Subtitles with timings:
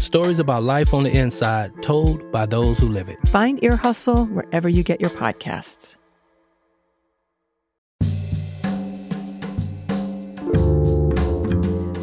[0.00, 3.18] stories about life on the inside told by those who live it.
[3.28, 5.96] Find Ear Hustle wherever you get your podcasts.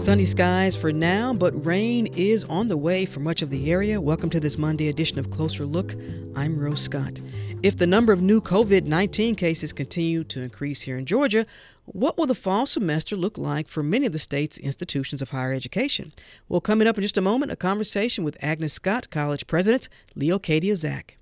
[0.08, 4.00] Sunny skies for now, but rain is on the way for much of the area.
[4.00, 5.96] Welcome to this Monday edition of Closer Look.
[6.34, 7.20] I'm Rose Scott.
[7.62, 11.46] If the number of new COVID 19 cases continue to increase here in Georgia,
[11.84, 15.52] what will the fall semester look like for many of the state's institutions of higher
[15.52, 16.14] education?
[16.48, 20.76] Well, coming up in just a moment, a conversation with Agnes Scott, college president, Leocadia
[20.76, 21.18] Zak.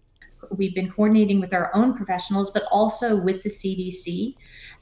[0.51, 4.35] We've been coordinating with our own professionals, but also with the CDC.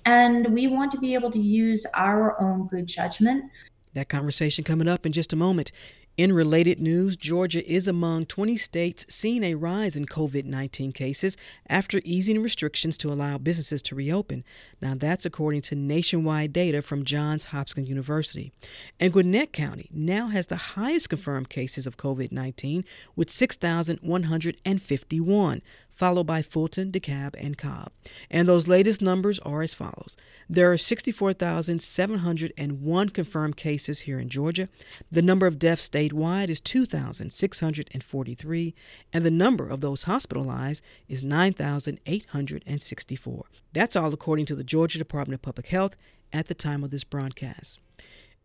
[0.03, 3.45] And we want to be able to use our own good judgment
[3.93, 5.71] that conversation coming up in just a moment.
[6.15, 11.35] In related news, Georgia is among 20 states seeing a rise in COVID 19 cases
[11.67, 14.43] after easing restrictions to allow businesses to reopen.
[14.79, 18.51] Now, that's according to nationwide data from Johns Hopkins University.
[18.99, 25.61] And Gwinnett County now has the highest confirmed cases of COVID 19 with 6,151
[25.93, 27.91] followed by Fulton, DeKalb, and Cobb.
[28.29, 30.15] And those latest numbers are as follows.
[30.49, 34.69] There are 64,701 confirmed cases here in Georgia.
[35.11, 38.75] The number of deaths statewide is 2,643,
[39.13, 43.45] and the number of those hospitalized is 9,864.
[43.71, 45.95] That's all according to the Georgia Department of Public Health
[46.31, 47.79] at the time of this broadcast.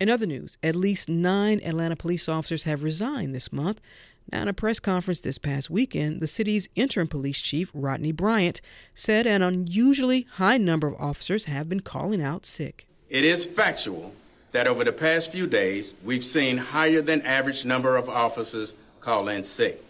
[0.01, 3.81] In other news, at least nine Atlanta police officers have resigned this month.
[4.31, 8.61] Now, in a press conference this past weekend, the city's interim police chief, Rodney Bryant,
[8.95, 12.87] said an unusually high number of officers have been calling out sick.
[13.09, 14.13] It is factual
[14.53, 19.29] that over the past few days, we've seen higher than average number of officers call
[19.29, 19.83] in sick,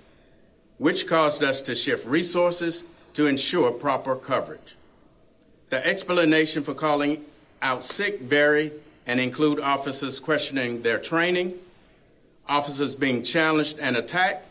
[0.79, 2.85] which caused us to shift resources
[3.15, 4.77] to ensure proper coverage.
[5.71, 7.25] The explanation for calling
[7.61, 8.71] out sick vary
[9.05, 11.55] and include officers questioning their training,
[12.49, 14.47] officers being challenged and attacked,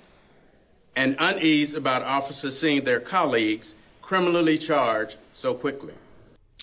[0.96, 5.94] and unease about officers seeing their colleagues criminally charged so quickly.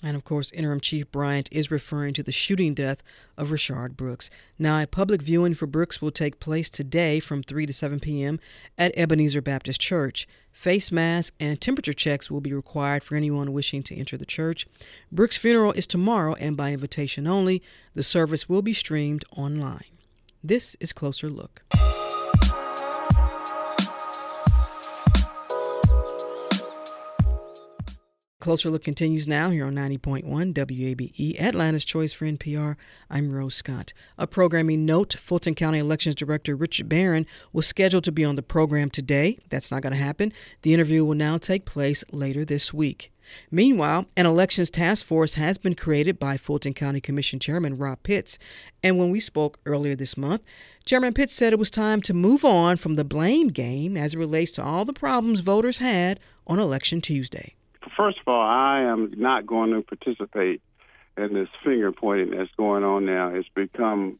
[0.03, 3.01] And of course, Interim Chief Bryant is referring to the shooting death
[3.37, 4.29] of Rayshard Brooks.
[4.59, 8.39] Now, a public viewing for Brooks will take place today from 3 to 7 p.m.
[8.77, 10.27] at Ebenezer Baptist Church.
[10.51, 14.67] Face masks and temperature checks will be required for anyone wishing to enter the church.
[15.11, 17.63] Brooks' funeral is tomorrow and by invitation only.
[17.93, 19.94] The service will be streamed online.
[20.47, 21.63] This is Closer Look.
[28.39, 32.75] Closer Look continues now here on 90.1 WABE, Atlanta's Choice for NPR.
[33.09, 33.91] I'm Rose Scott.
[34.19, 38.43] A programming note Fulton County Elections Director Richard Barron was scheduled to be on the
[38.43, 39.39] program today.
[39.49, 40.31] That's not going to happen.
[40.61, 43.11] The interview will now take place later this week.
[43.51, 48.37] Meanwhile, an elections task force has been created by Fulton County Commission Chairman Rob Pitts.
[48.83, 50.41] And when we spoke earlier this month,
[50.85, 54.19] Chairman Pitts said it was time to move on from the blame game as it
[54.19, 57.55] relates to all the problems voters had on Election Tuesday.
[57.95, 60.61] First of all, I am not going to participate
[61.17, 63.29] in this finger pointing that's going on now.
[63.29, 64.19] It's become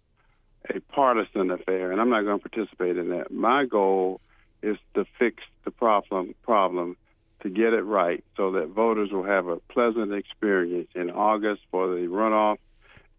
[0.69, 3.31] a partisan affair, and I'm not going to participate in that.
[3.31, 4.21] My goal
[4.61, 6.97] is to fix the problem problem
[7.45, 11.87] to get it right so that voters will have a pleasant experience in August for
[11.87, 12.57] the runoff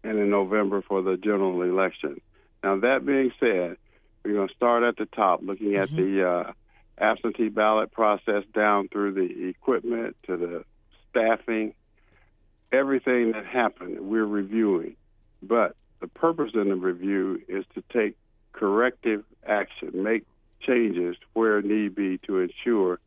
[0.03, 2.19] and in November for the general election.
[2.61, 3.77] Now, that being said,
[4.23, 6.17] we're going to start at the top, looking at mm-hmm.
[6.17, 6.51] the uh,
[6.97, 10.65] absentee ballot process down through the equipment to the
[11.09, 11.73] staffing,
[12.69, 14.97] everything that happened, we're reviewing.
[15.41, 18.17] But the purpose of the review is to take
[18.51, 20.25] corrective action, make
[20.59, 22.99] changes where need be to ensure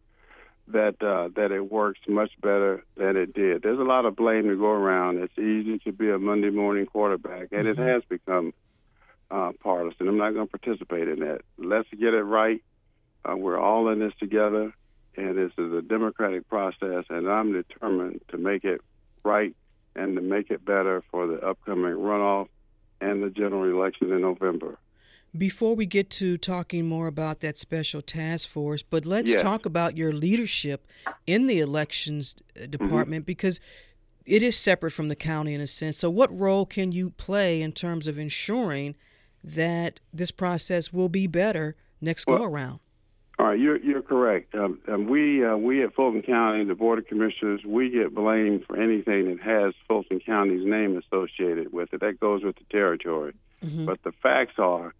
[0.68, 3.62] that uh, that it works much better than it did.
[3.62, 5.18] There's a lot of blame to go around.
[5.18, 7.80] It's easy to be a Monday morning quarterback, and mm-hmm.
[7.80, 8.52] it has become
[9.30, 10.08] uh, partisan.
[10.08, 11.42] I'm not going to participate in that.
[11.58, 12.62] Let's get it right.
[13.24, 14.72] Uh, we're all in this together,
[15.16, 18.80] and this is a democratic process, and I'm determined to make it
[19.22, 19.54] right
[19.94, 22.48] and to make it better for the upcoming runoff
[23.00, 24.78] and the general election in November.
[25.36, 29.40] Before we get to talking more about that special task force, but let's Yes.
[29.42, 30.86] talk about your leadership
[31.26, 32.70] in the elections uh, Mm-hmm.
[32.70, 33.60] department because
[34.26, 35.96] it is separate from the county in a sense.
[35.98, 38.96] So, what role can you play in terms of ensuring
[39.44, 42.80] that this process will be better next Well, go around?
[43.38, 44.54] All right, you're you're correct.
[44.56, 48.76] Um, we uh, we at Fulton County, the Board of Commissioners, we get blamed for
[48.76, 52.00] anything that has Fulton County's name associated with it.
[52.00, 53.32] That goes with the territory.
[53.62, 54.94] But the facts are,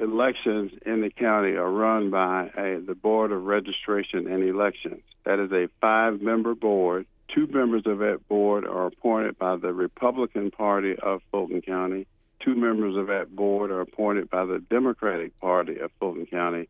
[0.00, 5.02] elections in the county are run by a, the Board of Registration and Elections.
[5.24, 7.06] That is a five-member board.
[7.34, 12.06] Two members of that board are appointed by the Republican Party of Fulton County.
[12.40, 16.68] Two members of that board are appointed by the Democratic Party of Fulton County.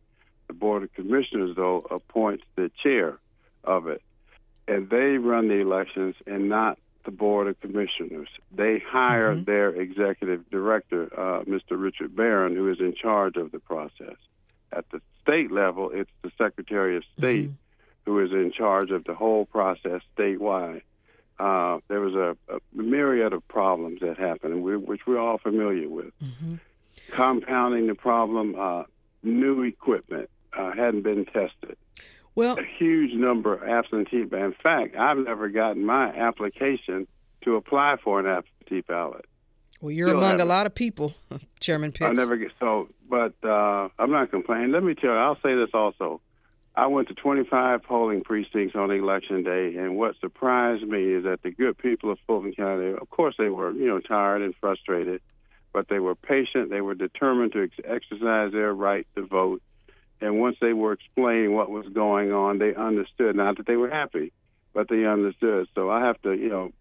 [0.48, 3.18] The Board of Commissioners, though, appoints the chair
[3.62, 4.02] of it.
[4.66, 8.28] And they run the elections and not the Board of Commissioners.
[8.52, 11.80] They hire their executive director, uh, Mr.
[11.80, 14.16] Richard Barron, who is in charge of the process.
[14.72, 17.50] At the state level, it's the Secretary of State
[18.06, 20.82] who is in charge of the whole process statewide.
[21.38, 26.12] Uh, there was a, a myriad of problems that happened, which we're all familiar with.
[27.10, 28.84] Compounding the problem, uh,
[29.22, 31.76] new equipment uh, hadn't been tested.
[32.34, 34.24] Well, A huge number of absentee.
[34.24, 34.56] ballots.
[34.56, 37.06] In fact, I've never gotten my application
[37.42, 39.24] to apply for an absentee ballot.
[39.80, 40.48] well, you're still among a haven't.
[40.48, 41.14] lot of people,
[41.60, 42.10] Chairman Pitts.
[42.10, 44.72] I never get so, but uh, I'm not complaining.
[44.72, 46.20] Let me tell you, I'll say this also.
[46.76, 51.42] I went to 25 polling precincts on election day, and what surprised me is that
[51.42, 55.20] the good people of Fulton County, of course, they were you know tired and frustrated,
[55.72, 56.70] but they were patient.
[56.70, 59.62] They were determined to ex- exercise their right to vote.
[60.20, 63.36] And once they were explaining what was going on, they understood.
[63.36, 64.32] Not that they were happy,
[64.74, 65.68] but they understood.
[65.74, 66.72] So I have to, you know,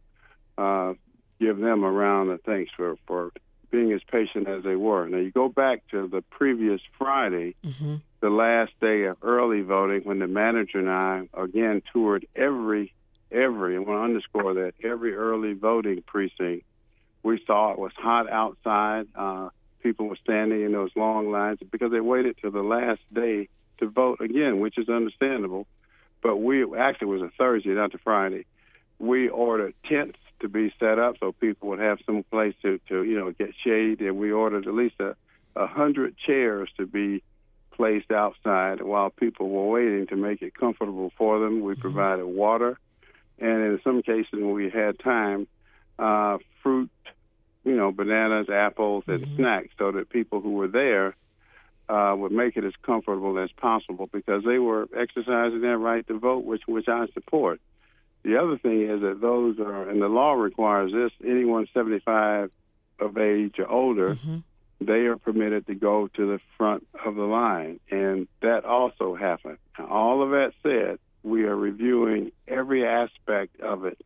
[0.57, 0.93] uh,
[1.39, 3.31] give them a round of thanks for for
[3.71, 5.07] being as patient as they were.
[5.07, 7.55] Now you go back to the previous Friday,
[8.19, 12.93] the last day of early voting, when the manager and I again toured every
[13.31, 16.65] every, and I want to underscore that every early voting precinct.
[17.21, 19.07] We saw it was hot outside.
[19.15, 19.49] Uh,
[19.81, 23.47] people were standing in those long lines because they waited till the last day
[23.79, 25.67] to vote again, which is understandable.
[26.21, 28.45] But we actually was a Thursday, not the Friday.
[28.99, 33.03] We ordered tents to be set up so people would have some place to, to
[33.03, 35.15] you know get shade, and we ordered at least a,
[35.55, 37.23] a hundred chairs to be
[37.71, 41.61] placed outside while people were waiting to make it comfortable for them.
[41.61, 42.77] We provided water,
[43.39, 45.47] and in some cases, when we had time,
[45.97, 46.89] uh, fruit,
[47.69, 51.15] you know, bananas, apples, and snacks, so that people who were there
[51.87, 56.17] uh, would make it as comfortable as possible because they were exercising their right to
[56.19, 57.61] vote, which which I support.
[58.23, 62.51] The other thing is that those are, and the law requires this: anyone 75
[62.99, 64.17] of age or older,
[64.81, 69.57] they are permitted to go to the front of the line, and that also happened.
[69.77, 73.99] Now, all of that said, we are reviewing every aspect of it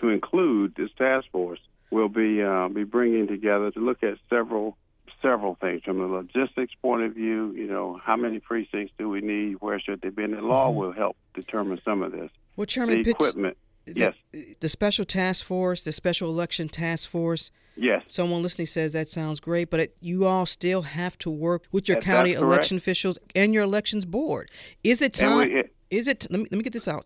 [0.00, 1.60] to include this task force.
[1.92, 4.78] We'll be uh, be bringing together to look at several
[5.20, 7.52] several things from a logistics point of view.
[7.52, 9.58] You know, how many precincts do we need?
[9.60, 10.24] Where should they be?
[10.24, 12.30] And the law will help determine some of this.
[12.56, 13.56] Well, Chairman the Pitts, equipment.
[13.86, 17.50] Yes, the, the special task force, the special election task force.
[17.76, 18.02] yes.
[18.06, 21.88] Someone listening says that sounds great, but it, you all still have to work with
[21.88, 22.42] your That- county correct.
[22.42, 24.50] election officials and your elections board.
[24.82, 25.36] Is it time?
[25.48, 26.26] we- it- is it?
[26.30, 27.04] Let me, let me get this out.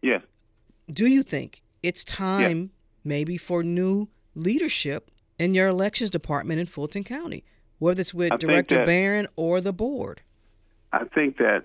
[0.00, 0.22] Yes.
[0.90, 2.70] Do you think it's time
[3.04, 7.44] maybe for new leadership in your elections department in Fulton County,
[7.78, 10.22] whether it's with I Director that- Barron or the board?
[10.92, 11.64] I think that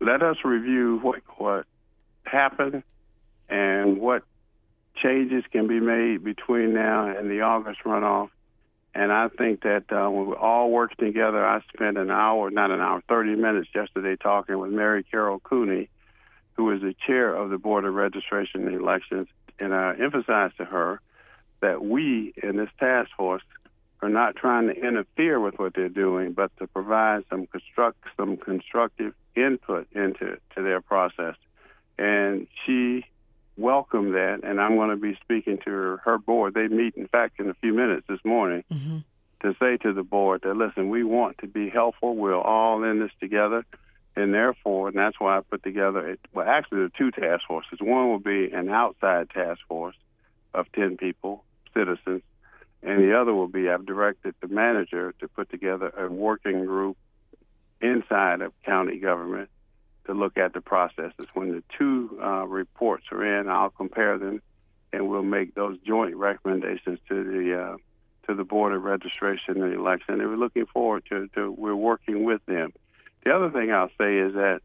[0.00, 1.66] let us review what what
[2.24, 2.82] happened
[3.48, 4.22] and what
[4.96, 8.30] changes can be made between now and the August runoff.
[8.94, 12.70] And I think that uh, when we all work together, I spent an hour, not
[12.70, 15.88] an hour, 30 minutes yesterday talking with Mary Carole Cooney,
[16.54, 19.28] who is the chair of the Board of Registration and Elections,
[19.60, 21.00] and I emphasized to her
[21.60, 23.42] that we in this task force
[24.02, 28.36] are not trying to interfere with what they're doing, but to provide some construct some
[28.36, 31.36] constructive input into to their process.
[31.98, 33.04] And she
[33.56, 36.54] welcomed that, and I'm going to be speaking to her, her board.
[36.54, 38.98] They meet, in fact, in a few minutes this morning mm-hmm.
[39.42, 42.16] to say to the board that listen, we want to be helpful.
[42.16, 43.66] We're all in this together,
[44.20, 46.10] and therefore, and that's why I put together.
[46.10, 47.78] It, well, actually, there are two task forces.
[47.80, 49.96] One will be an outside task force
[50.52, 52.22] of ten people, citizens,
[52.82, 56.96] and the other will be I've directed the manager to put together a working group
[57.80, 59.48] inside of county government
[60.06, 61.26] to look at the processes.
[61.34, 64.42] When the two uh, reports are in, I'll compare them,
[64.92, 67.76] and we'll make those joint recommendations to the uh,
[68.26, 70.18] to the Board of Registration and Election.
[70.18, 72.72] They were looking forward to, to we're working with them.
[73.24, 74.60] The other thing I'll say is that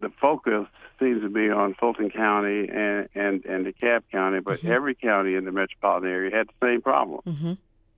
[0.00, 0.66] the focus
[0.98, 4.72] seems to be on Fulton County and and, and DeKalb County, but mm-hmm.
[4.72, 7.20] every county in the metropolitan area had the same problem.
[7.26, 7.52] Mm-hmm.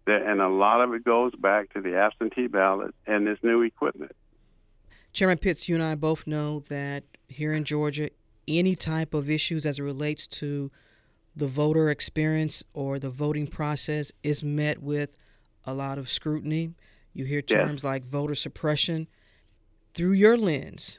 [0.07, 4.13] and a lot of it goes back to the absentee ballot and this new equipment.
[5.13, 8.11] Chairman Pitts, you and I both know that here in Georgia,
[8.49, 10.71] any type of issues as it relates to
[11.37, 15.17] the voter experience or the voting process is met with
[15.65, 16.75] a lot of scrutiny.
[17.13, 17.85] You hear terms yes.
[17.85, 19.09] like voter suppression.
[19.95, 20.99] Through your lens,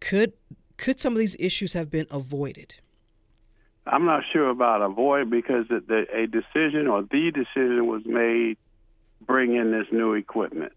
[0.00, 0.32] could
[0.78, 2.80] could some of these issues have been avoided?
[3.86, 8.56] I'm not sure about avoid because the, the, a decision or the decision was made
[9.24, 10.72] bring in this new equipment.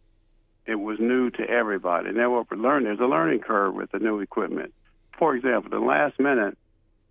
[0.68, 2.10] It was new to everybody.
[2.10, 4.72] And then what we learned, there's a learning curve with the new equipment.
[5.18, 6.56] For example, the last minute,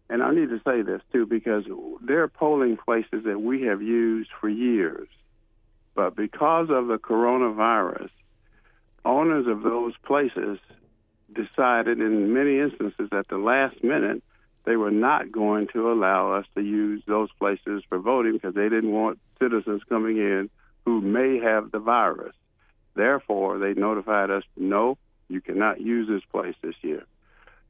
[0.08, 1.64] and I need to say this too because
[2.00, 5.08] there are polling places that we have used for years,
[5.96, 8.10] but because of the coronavirus,
[9.08, 10.58] owners of those places
[11.34, 14.22] decided in many instances at the last minute
[14.64, 18.68] they were not going to allow us to use those places for voting because they
[18.68, 20.50] didn't want citizens coming in
[20.84, 22.34] who may have the virus.
[22.94, 24.98] Therefore, they notified us, no,
[25.28, 27.04] you cannot use this place this year.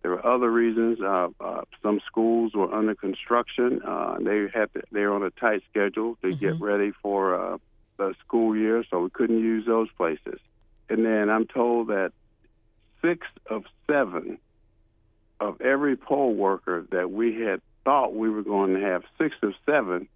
[0.03, 1.01] There were other reasons.
[1.01, 3.81] Uh, uh, some schools were under construction.
[3.87, 6.41] Uh, they had to, they were on a tight schedule to mm-hmm.
[6.41, 7.59] get ready for uh,
[7.97, 10.41] the school year, so we couldn't use those places.
[10.89, 12.13] And then I'm told that
[13.03, 14.39] six of seven
[15.41, 19.55] of every poll worker that we had thought we were going to have, six of
[19.65, 20.09] seven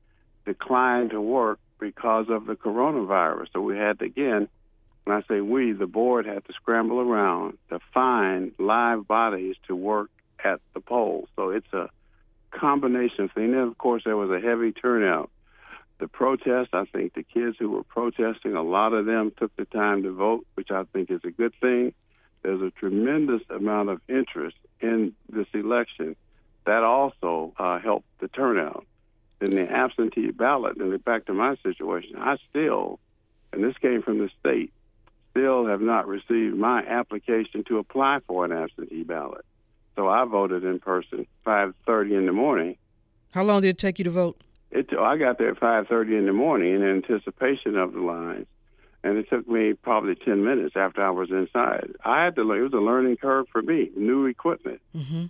[0.45, 3.47] declined to work because of the coronavirus.
[3.53, 4.49] So we had to again,
[5.05, 9.77] when I say we, the board had to scramble around to find live bodies to
[9.77, 10.11] work
[10.45, 11.29] at the polls.
[11.37, 11.89] So it's a
[12.51, 13.55] combination thing.
[13.55, 15.31] And of course, there was a heavy turnout.
[15.99, 19.65] The protest, I think the kids who were protesting, a lot of them took the
[19.67, 21.95] time to vote, which I think is a good thing.
[22.43, 26.17] There's a tremendous amount of interest in this election.
[26.67, 28.87] That also uh, helped the turnout.
[29.41, 33.01] In the absentee ballot, and back to my situation, I still,
[33.53, 34.73] and this came from the state,
[35.33, 39.45] still have not received my application to apply for an absentee ballot.
[39.97, 42.77] So I voted in person 5:30 in the morning.
[43.33, 44.41] How long did it take you to vote?
[44.73, 48.47] It, I got there at 5:30 in the morning in anticipation of the lines
[49.05, 51.91] and it took me probably 10 minutes after I was inside.
[52.05, 54.81] I had to learn, it was a learning curve for me, new equipment.
[54.95, 55.25] Mm-hmm.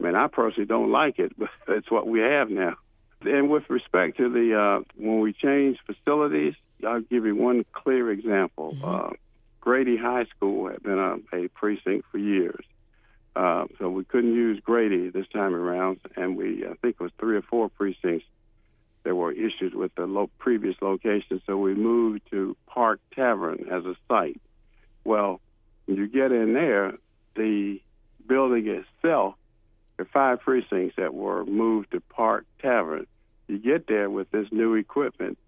[0.00, 2.74] I mean, I personally don't like it, but it's what we have now.
[3.22, 8.10] And with respect to the, uh, when we change facilities, I'll give you one clear
[8.10, 8.72] example.
[8.72, 8.84] Mm-hmm.
[8.84, 9.10] Uh,
[9.60, 12.64] Grady High School had been a, a precinct for years.
[13.36, 17.12] Uh, so we couldn't use Grady this time around, and we, I think it was
[17.18, 18.26] three or four precincts
[19.04, 23.84] there were issues with the lo- previous location, so we moved to Park Tavern as
[23.84, 24.40] a site.
[25.04, 25.40] Well,
[25.86, 26.94] when you get in there,
[27.34, 27.80] the
[28.26, 29.34] building itself,
[29.98, 33.06] are five precincts that were moved to Park Tavern.
[33.48, 35.38] You get there with this new equipment,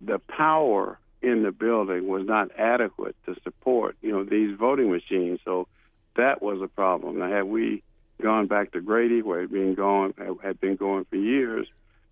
[0.00, 5.40] the power in the building was not adequate to support, you know, these voting machines.
[5.44, 5.66] So
[6.16, 7.18] that was a problem.
[7.18, 7.82] Now, had we
[8.22, 11.66] gone back to Grady, where it had been going, had been going for years,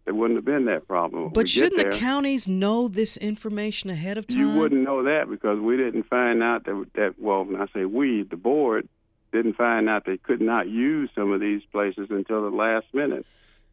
[0.07, 1.31] there wouldn't have been that problem.
[1.31, 4.39] But shouldn't there, the counties know this information ahead of time?
[4.39, 7.85] You wouldn't know that because we didn't find out that that well, when I say
[7.85, 8.89] we, the board
[9.33, 13.27] didn't find out they could not use some of these places until the last minute.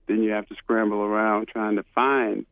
[0.07, 2.47] Then you have to scramble around trying to find,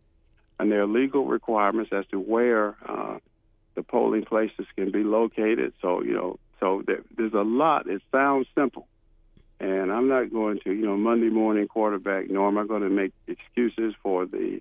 [0.59, 3.17] and there are legal requirements as to where uh,
[3.73, 5.73] the polling places can be located.
[5.81, 7.88] So you know, so there, there's a lot.
[7.88, 8.88] It sounds simple,
[9.62, 12.89] and I'm not going to, you know, Monday morning quarterback, nor am I going to
[12.89, 14.60] make excuses for the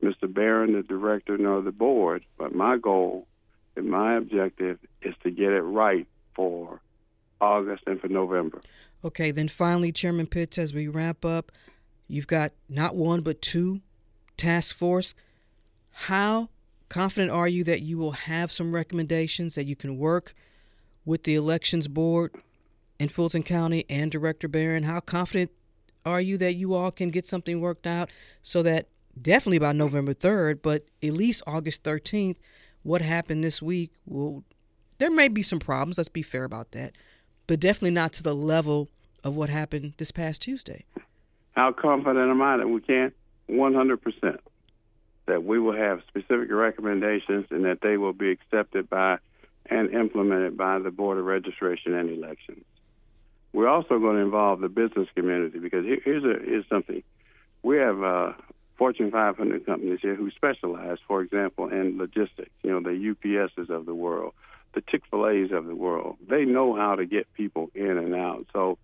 [0.00, 0.32] Mr.
[0.32, 2.24] Barron, the director, nor the board.
[2.38, 3.26] But my goal
[3.74, 6.06] and my objective is to get it right
[6.36, 6.80] for
[7.40, 8.60] August and for November.
[9.04, 11.50] Okay, then finally, Chairman Pitts, as we wrap up,
[12.06, 13.80] you've got not one but two
[14.36, 15.12] task force.
[15.90, 16.50] How
[16.88, 20.34] confident are you that you will have some recommendations that you can work
[21.04, 22.32] with the elections board
[23.00, 24.84] in Fulton County and Director Barron.
[24.84, 25.50] How confident
[26.04, 28.10] are you that you all can get something worked out
[28.42, 28.88] so that
[29.20, 32.36] definitely by November 3rd, but at least August 13th,
[32.82, 34.44] what happened this week will
[34.98, 36.94] there may be some problems, let's be fair about that,
[37.46, 38.90] but definitely not to the level
[39.24, 40.84] of what happened this past Tuesday.
[41.52, 43.12] How confident am I that we can?
[43.48, 44.38] 100%
[45.24, 49.18] that we will have specific recommendations and that they will be accepted by
[49.70, 52.64] and implemented by the Board of Registration and Elections.
[53.52, 57.02] We're also going to involve the business community because here, here's a, here's something.
[57.62, 58.32] We have uh,
[58.76, 62.50] Fortune 500 companies here who specialize, for example, in logistics.
[62.62, 64.34] You know, the UPSs of the world,
[64.74, 66.16] the Chick Fil A's of the world.
[66.28, 68.46] They know how to get people in and out.
[68.52, 68.78] So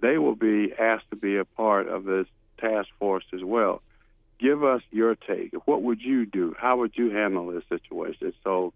[0.00, 2.26] they will be asked to be a part of this
[2.58, 3.82] task force as well.
[4.38, 5.52] Give us your take.
[5.66, 6.54] What would you do?
[6.58, 8.32] How would you handle this situation?
[8.44, 8.72] So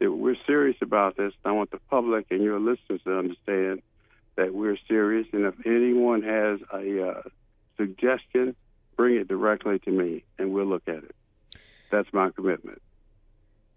[0.00, 1.32] we're serious about this.
[1.44, 3.82] I want the public and your listeners to understand
[4.36, 5.26] that we're serious.
[5.32, 7.22] And if anyone has a uh,
[7.76, 8.54] suggestion,
[8.96, 11.14] bring it directly to me and we'll look at it.
[11.90, 12.80] That's my commitment.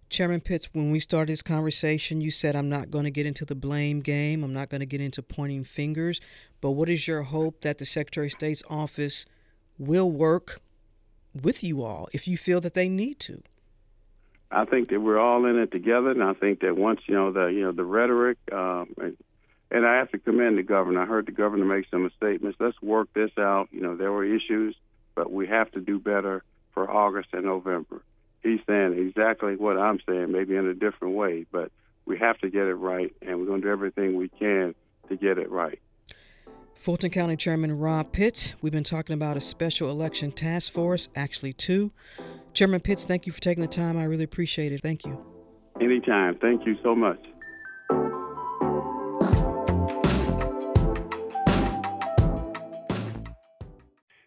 [0.09, 3.45] Chairman Pitts, when we started this conversation, you said, I'm not going to get into
[3.45, 4.43] the blame game.
[4.43, 6.21] I'm not going to get into pointing fingers.
[6.61, 9.25] But what is your hope that the Secretary of State's office
[9.79, 10.61] will work
[11.41, 13.41] with you all if you feel that they need to?
[14.51, 17.31] I think that we're all in it together, and I think that once you know
[17.31, 18.93] the you know the rhetoric, um,
[19.73, 21.01] and, I have to commend the governor.
[21.01, 22.57] I heard the governor make some statements.
[22.59, 23.67] Let's work this out.
[23.71, 24.75] You know there were issues,
[25.15, 28.01] but we have to do better for August and November.
[28.41, 31.71] He's saying exactly what I'm saying, maybe in a different way, but
[32.05, 34.75] we have to get it right, and we're going to do everything we can
[35.09, 35.79] to get it right.
[36.75, 41.53] Fulton County Chairman Rob Pitts, we've been talking about a special election task force, actually
[41.53, 41.91] two.
[42.53, 43.97] Chairman Pitts, thank you for taking the time.
[43.97, 44.81] I really appreciate it.
[44.81, 45.23] Thank you.
[45.79, 46.37] Anytime.
[46.39, 47.19] Thank you so much.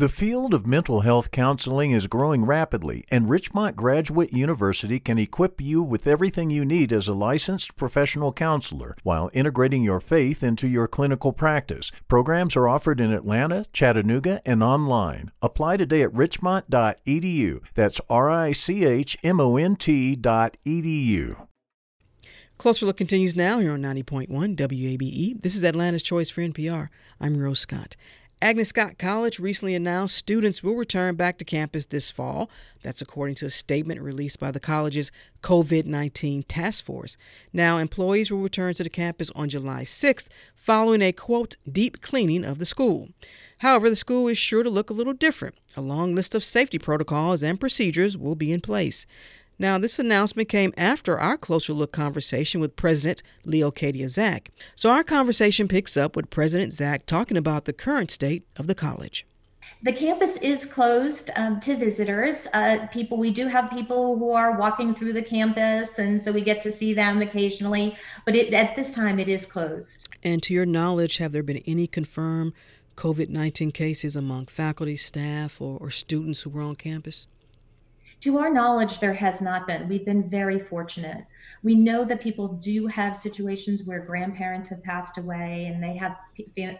[0.00, 5.60] The field of mental health counseling is growing rapidly, and Richmont Graduate University can equip
[5.60, 10.66] you with everything you need as a licensed professional counselor while integrating your faith into
[10.66, 11.92] your clinical practice.
[12.08, 15.32] Programs are offered in Atlanta, Chattanooga, and online.
[15.42, 17.62] Apply today at richmont.edu.
[17.74, 21.46] That's R I C H M O N T.edu.
[22.56, 25.42] Closer Look continues now here on 90.1 WABE.
[25.42, 26.88] This is Atlanta's Choice for NPR.
[27.20, 27.96] I'm Rose Scott.
[28.42, 32.48] Agnes Scott College recently announced students will return back to campus this fall.
[32.82, 37.18] That's according to a statement released by the college's COVID 19 task force.
[37.52, 42.46] Now, employees will return to the campus on July 6th following a quote, deep cleaning
[42.46, 43.10] of the school.
[43.58, 45.56] However, the school is sure to look a little different.
[45.76, 49.04] A long list of safety protocols and procedures will be in place.
[49.60, 54.50] Now, this announcement came after our closer look conversation with President Leo Leocadia Zak.
[54.74, 58.74] So, our conversation picks up with President Zak talking about the current state of the
[58.74, 59.26] college.
[59.82, 62.46] The campus is closed um, to visitors.
[62.54, 66.40] Uh, people, we do have people who are walking through the campus, and so we
[66.40, 67.98] get to see them occasionally.
[68.24, 70.08] But it, at this time, it is closed.
[70.22, 72.54] And to your knowledge, have there been any confirmed
[72.96, 77.26] COVID 19 cases among faculty, staff, or, or students who were on campus?
[78.22, 79.88] To our knowledge, there has not been.
[79.88, 81.24] We've been very fortunate.
[81.62, 86.16] We know that people do have situations where grandparents have passed away and they have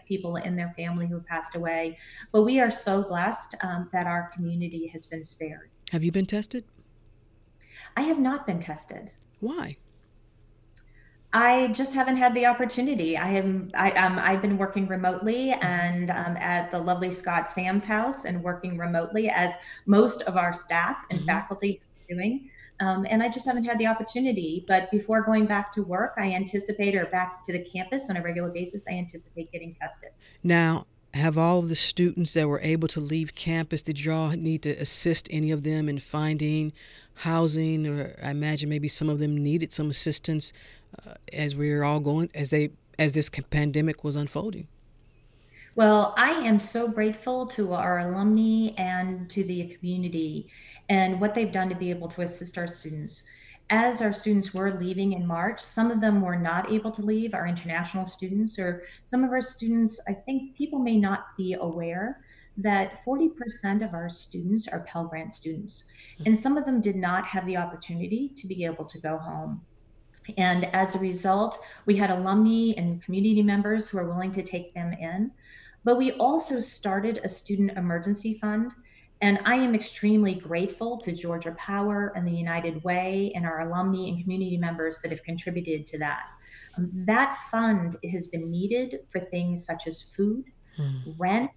[0.07, 1.97] people in their family who have passed away.
[2.31, 5.71] But we are so blessed um, that our community has been spared.
[5.91, 6.63] Have you been tested?
[7.97, 9.09] I have not been tested.
[9.39, 9.77] Why?
[11.33, 13.15] I just haven't had the opportunity.
[13.15, 17.85] I am I um I've been working remotely and um, at the lovely Scott Sam's
[17.85, 19.53] house and working remotely as
[19.85, 21.29] most of our staff and mm-hmm.
[21.29, 22.49] faculty are doing.
[22.81, 24.65] Um, and I just haven't had the opportunity.
[24.67, 28.21] But before going back to work, I anticipate or back to the campus on a
[28.21, 30.09] regular basis, I anticipate getting tested.
[30.43, 34.29] Now, have all of the students that were able to leave campus, did you all
[34.29, 36.73] need to assist any of them in finding
[37.15, 37.87] housing?
[37.87, 40.53] Or I imagine maybe some of them needed some assistance
[41.05, 44.67] uh, as we are all going as they as this pandemic was unfolding?
[45.75, 50.49] Well, I am so grateful to our alumni and to the community
[50.89, 53.23] and what they've done to be able to assist our students.
[53.69, 57.33] As our students were leaving in March, some of them were not able to leave,
[57.33, 62.19] our international students, or some of our students, I think people may not be aware
[62.61, 65.85] that 40% of our students are Pell Grant students.
[66.17, 66.23] Hmm.
[66.27, 69.61] And some of them did not have the opportunity to be able to go home.
[70.37, 74.73] And as a result, we had alumni and community members who are willing to take
[74.73, 75.31] them in.
[75.83, 78.73] But we also started a student emergency fund.
[79.21, 84.09] And I am extremely grateful to Georgia Power and the United Way and our alumni
[84.09, 86.23] and community members that have contributed to that.
[86.77, 90.45] Um, that fund has been needed for things such as food,
[90.75, 91.11] hmm.
[91.17, 91.51] rent,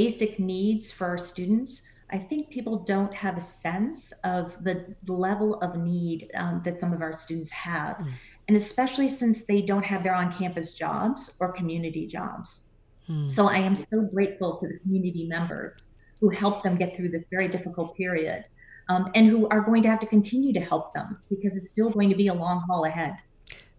[0.00, 1.72] basic needs for our students.
[2.16, 3.98] I think people don't have a sense
[4.34, 4.76] of the
[5.06, 7.96] level of need um, that some of our students have.
[7.96, 8.12] Mm.
[8.48, 12.48] And especially since they don't have their on campus jobs or community jobs.
[13.08, 13.30] Mm.
[13.36, 15.76] So I am so grateful to the community members
[16.20, 18.40] who helped them get through this very difficult period.
[18.88, 21.90] um, and who are going to have to continue to help them because it's still
[21.90, 23.14] going to be a long haul ahead.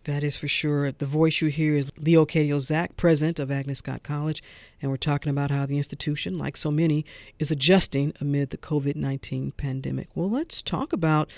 [0.06, 0.92] That is for sure.
[0.92, 4.42] The voice you hear is Leocadia Zak, president of Agnes Scott College,
[4.80, 7.06] and we're talking about how the institution, like so many,
[7.40, 10.10] is adjusting amid the COVID 19 pandemic.
[10.14, 11.32] Well, let's talk about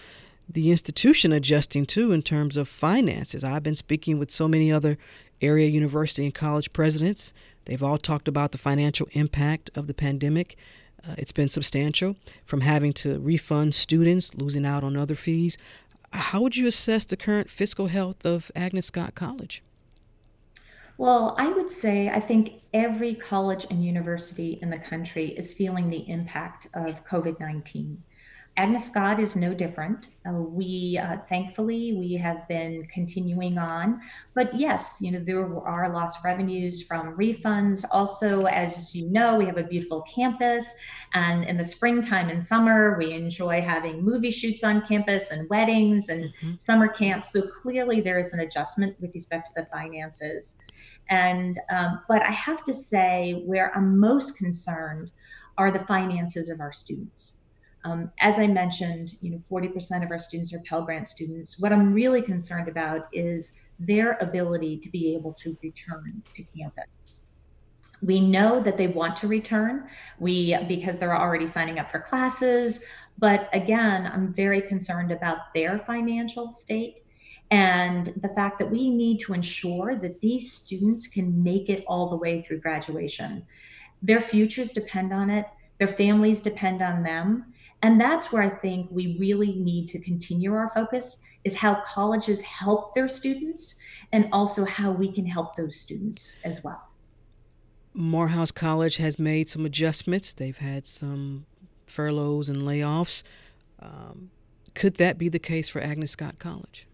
[0.49, 3.41] the institution adjusting too in terms of finances.
[3.41, 4.97] I've been speaking with so many other
[5.41, 7.33] area university and college presidents.
[7.65, 10.57] They've all talked about the financial impact of the pandemic.
[11.07, 15.57] Uh, it's been substantial from having to refund students, losing out on other fees,
[16.13, 19.63] how would you assess the current fiscal health of Agnes Scott College?
[20.97, 25.89] Well, I would say I think every college and university in the country is feeling
[25.89, 28.01] the impact of COVID 19.
[28.57, 30.07] Agnes Scott is no different.
[30.27, 34.01] Uh, we, uh, thankfully, we have been continuing on.
[34.33, 37.85] But yes, you know, there are lost revenues from refunds.
[37.91, 40.65] Also, as you know, we have a beautiful campus.
[41.13, 46.09] And in the springtime and summer, we enjoy having movie shoots on campus and weddings
[46.09, 46.53] and mm-hmm.
[46.57, 47.31] summer camps.
[47.31, 50.57] So clearly, there is an adjustment with respect to the finances.
[51.09, 55.11] And, um, but I have to say, where I'm most concerned
[55.59, 57.36] are the finances of our students
[57.87, 61.57] um, as I mentioned, you know, 40% of our students are Pell Grant students.
[61.59, 67.29] What I'm really concerned about is their ability to be able to return to campus.
[68.01, 69.87] We know that they want to return,
[70.19, 72.83] we because they're already signing up for classes.
[73.17, 77.03] But again, I'm very concerned about their financial state
[77.49, 82.09] and the fact that we need to ensure that these students can make it all
[82.09, 83.47] the way through graduation.
[84.01, 85.45] Their futures depend on it,
[85.79, 87.53] their families depend on them.
[87.83, 92.41] And that's where I think we really need to continue our focus is how colleges
[92.41, 93.75] help their students
[94.11, 96.83] and also how we can help those students as well.
[97.93, 100.33] Morehouse College has made some adjustments.
[100.33, 101.45] They've had some
[101.85, 103.23] furloughs and layoffs.
[103.79, 104.31] Um,
[104.75, 106.87] could that be the case for Agnes Scott College?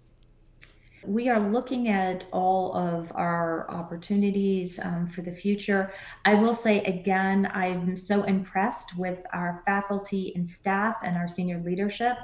[1.05, 5.91] We are looking at all of our opportunities um, for the future.
[6.25, 11.61] I will say again, I'm so impressed with our faculty and staff and our senior
[11.63, 12.17] leadership.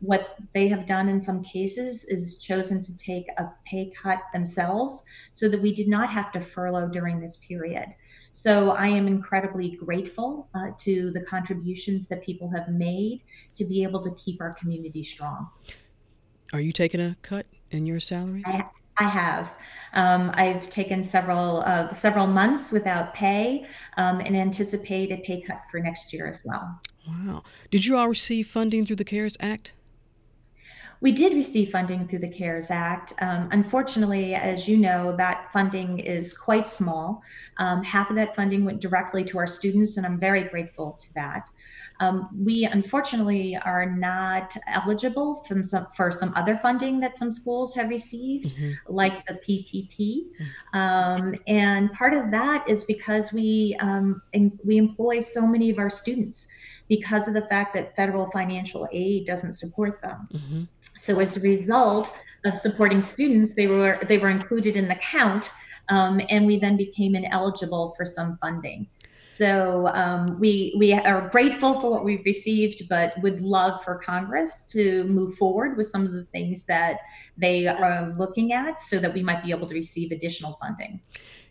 [0.00, 5.04] What they have done in some cases is chosen to take a pay cut themselves
[5.32, 7.86] so that we did not have to furlough during this period.
[8.32, 13.22] So I am incredibly grateful uh, to the contributions that people have made
[13.56, 15.50] to be able to keep our community strong.
[16.54, 17.46] Are you taking a cut?
[17.72, 18.42] In your salary?
[18.46, 18.64] I,
[18.98, 19.52] I have.
[19.94, 25.60] Um, I've taken several uh, several months without pay um, and anticipate a pay cut
[25.70, 26.80] for next year as well.
[27.06, 27.42] Wow!
[27.70, 29.74] Did you all receive funding through the CARES Act?
[31.02, 33.12] We did receive funding through the CARES Act.
[33.20, 37.22] Um, unfortunately, as you know, that funding is quite small.
[37.58, 41.14] Um, half of that funding went directly to our students, and I'm very grateful to
[41.14, 41.50] that.
[41.98, 47.88] Um, we unfortunately are not eligible some, for some other funding that some schools have
[47.88, 48.72] received, mm-hmm.
[48.92, 49.98] like the PPP.
[49.98, 50.78] Mm-hmm.
[50.78, 54.22] Um, and part of that is because we um,
[54.64, 56.46] we employ so many of our students
[56.88, 60.28] because of the fact that federal financial aid doesn't support them.
[60.32, 60.62] Mm-hmm.
[61.02, 65.50] So as a result of supporting students, they were they were included in the count.
[65.88, 68.86] Um, and we then became ineligible for some funding.
[69.36, 74.62] So um, we we are grateful for what we've received, but would love for Congress
[74.74, 76.98] to move forward with some of the things that
[77.36, 81.00] they are looking at, so that we might be able to receive additional funding.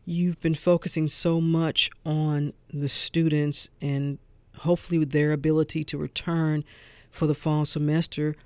[0.06, 4.18] You've been focusing so much on the students and
[4.60, 6.64] hopefully their ability to return
[7.12, 8.38] for the fall semester.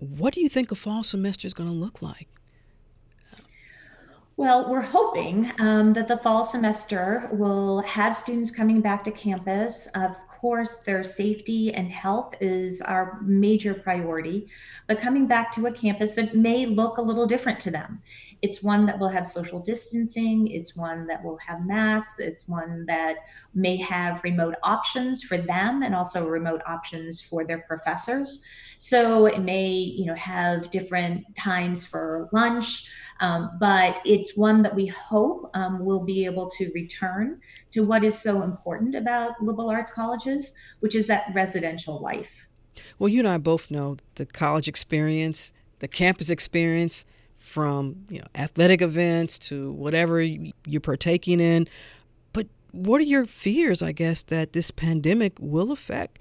[0.00, 2.28] What do you think a fall semester is going to look like?
[4.38, 9.88] Well, we're hoping um, that the fall semester will have students coming back to campus.
[9.88, 14.48] Of course, their safety and health is our major priority,
[14.86, 18.00] but coming back to a campus that may look a little different to them.
[18.42, 22.86] It's one that will have social distancing, it's one that will have masks, it's one
[22.86, 23.16] that
[23.54, 28.42] may have remote options for them and also remote options for their professors.
[28.78, 32.88] So it may, you know, have different times for lunch.
[33.20, 37.40] Um, but it's one that we hope um, will be able to return
[37.72, 42.46] to what is so important about liberal arts colleges, which is that residential life.
[42.98, 47.04] Well, you and I both know the college experience, the campus experience,
[47.40, 51.66] from you know athletic events to whatever you're partaking in.
[52.32, 53.82] But what are your fears?
[53.82, 56.20] I guess that this pandemic will affect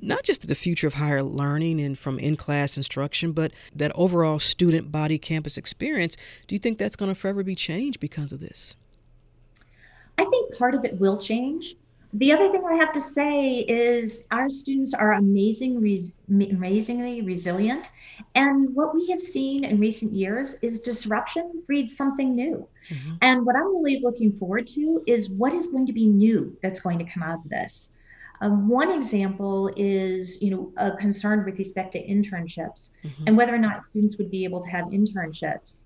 [0.00, 4.38] not just the future of higher learning and from in class instruction, but that overall
[4.38, 6.16] student body campus experience.
[6.46, 8.74] Do you think that's going to forever be changed because of this?
[10.16, 11.76] I think part of it will change.
[12.12, 17.88] The other thing I have to say is our students are amazing, res- amazingly resilient.
[18.34, 22.66] And what we have seen in recent years is disruption breeds something new.
[22.90, 23.14] Mm-hmm.
[23.22, 26.80] And what I'm really looking forward to is what is going to be new that's
[26.80, 27.90] going to come out of this.
[28.40, 33.24] Um, one example is, you know, a concern with respect to internships mm-hmm.
[33.26, 35.84] and whether or not students would be able to have internships.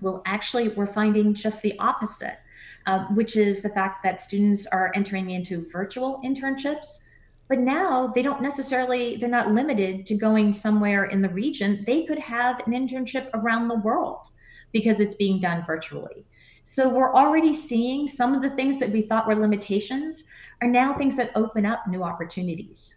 [0.00, 2.38] Well, actually, we're finding just the opposite
[2.86, 7.04] uh, which is the fact that students are entering into virtual internships.
[7.48, 11.84] But now they don't necessarily, they're not limited to going somewhere in the region.
[11.86, 14.28] They could have an internship around the world
[14.72, 16.26] because it's being done virtually.
[16.64, 20.24] So we're already seeing some of the things that we thought were limitations
[20.60, 22.96] are now things that open up new opportunities.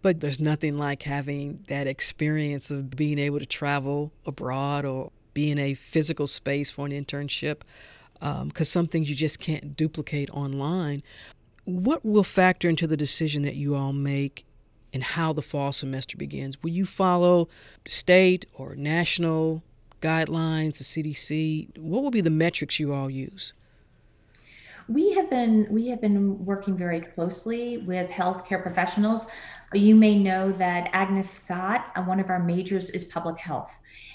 [0.00, 5.50] But there's nothing like having that experience of being able to travel abroad or be
[5.50, 7.60] in a physical space for an internship
[8.22, 11.02] because um, some things you just can't duplicate online.
[11.64, 14.44] What will factor into the decision that you all make
[14.92, 16.62] and how the fall semester begins?
[16.62, 17.48] Will you follow
[17.84, 19.64] state or national
[20.00, 21.76] guidelines, the CDC?
[21.78, 23.54] What will be the metrics you all use?
[24.88, 29.26] We have been we have been working very closely with healthcare professionals.
[29.72, 33.70] You may know that Agnes Scott, uh, one of our majors is public health.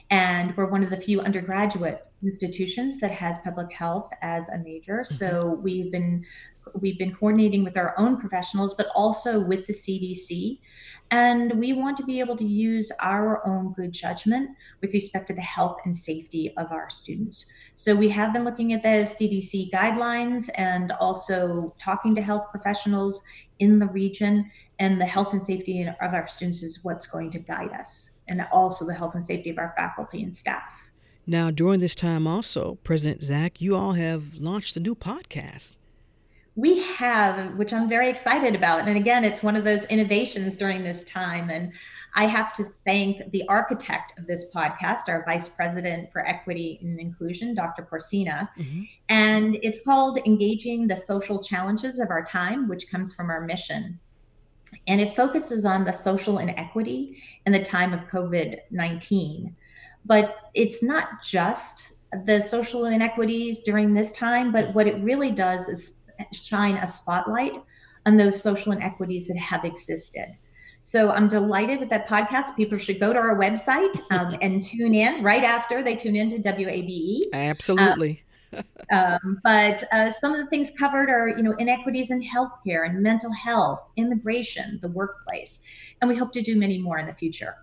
[0.09, 4.99] And we're one of the few undergraduate institutions that has public health as a major.
[4.99, 5.13] Mm-hmm.
[5.15, 6.25] So we've been
[6.73, 10.59] we've been coordinating with our own professionals, but also with the CDC.
[11.11, 14.49] And we want to be able to use our own good judgment
[14.81, 17.45] with respect to the health and safety of our students.
[17.75, 23.23] So we have been looking at the CDC guidelines and also talking to health professionals
[23.59, 24.51] in the region.
[24.79, 28.45] And the health and safety of our students is what's going to guide us, and
[28.51, 30.86] also the health and safety of our faculty and staff.
[31.29, 35.75] Now, during this time, also, President Zak, you all have launched a new podcast.
[36.55, 38.87] We have, which I'm very excited about.
[38.87, 41.49] And again, it's one of those innovations during this time.
[41.49, 41.73] And
[42.15, 46.97] I have to thank the architect of this podcast, our Vice President for Equity and
[46.97, 47.83] Inclusion, Dr.
[47.83, 48.49] Porcena.
[48.57, 48.83] Mm-hmm.
[49.09, 53.99] And it's called Engaging the Social Challenges of Our Time, which comes from our mission.
[54.87, 59.55] And it focuses on the social inequity in the time of COVID 19.
[60.07, 61.93] But it's not just
[62.25, 67.53] the social inequities during this time, but what it really does is shine a spotlight
[68.05, 70.37] on those social inequities that have existed.
[70.79, 72.55] So I'm delighted with that podcast.
[72.55, 76.37] People should go to our website um, and tune in right after they tune into
[76.37, 77.23] WABE.
[77.33, 78.23] Absolutely.
[78.53, 82.89] Um, um, but uh, some of the things covered are, you know, inequities in healthcare
[82.89, 85.61] and mental health, immigration, the workplace,
[86.01, 87.55] and we hope to do many more in the future.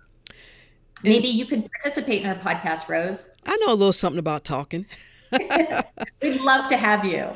[1.03, 3.29] Maybe you could participate in our podcast, Rose.
[3.45, 4.85] I know a little something about talking.
[6.21, 7.29] We'd love to have you.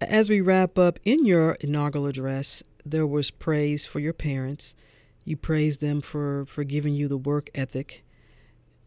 [0.00, 4.74] As we wrap up, in your inaugural address, there was praise for your parents.
[5.24, 8.04] You praised them for, for giving you the work ethic.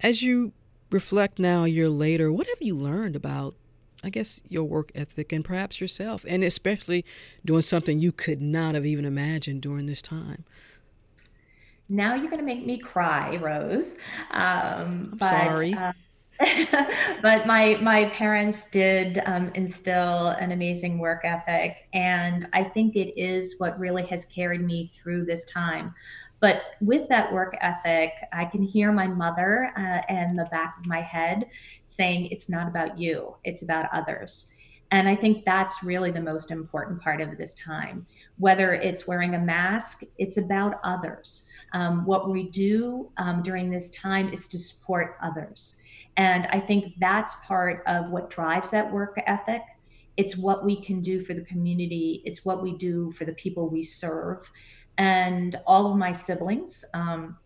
[0.02, 0.54] As you
[0.92, 3.56] reflect now a year later, what have you learned about,
[4.04, 7.04] I guess, your work ethic and perhaps yourself, and especially
[7.44, 10.46] doing something you could not have even imagined during this time?
[11.90, 13.98] Now you're going to make me cry, Rose.
[14.32, 15.74] Um, I'm but, sorry.
[15.74, 15.94] Uh,
[17.22, 23.20] but my my parents did um, instill an amazing work ethic, and I think it
[23.20, 25.96] is what really has carried me through this time.
[26.40, 30.86] But with that work ethic, I can hear my mother uh, in the back of
[30.86, 31.50] my head
[31.86, 34.54] saying, "It's not about you; it's about others."
[34.92, 38.06] And I think that's really the most important part of this time.
[38.38, 41.50] Whether it's wearing a mask, it's about others.
[41.74, 45.80] Um, what we do um, during this time is to support others.
[46.16, 49.62] And I think that's part of what drives that work ethic.
[50.16, 53.70] It's what we can do for the community, it's what we do for the people
[53.70, 54.50] we serve.
[54.98, 57.38] And all of my siblings, um,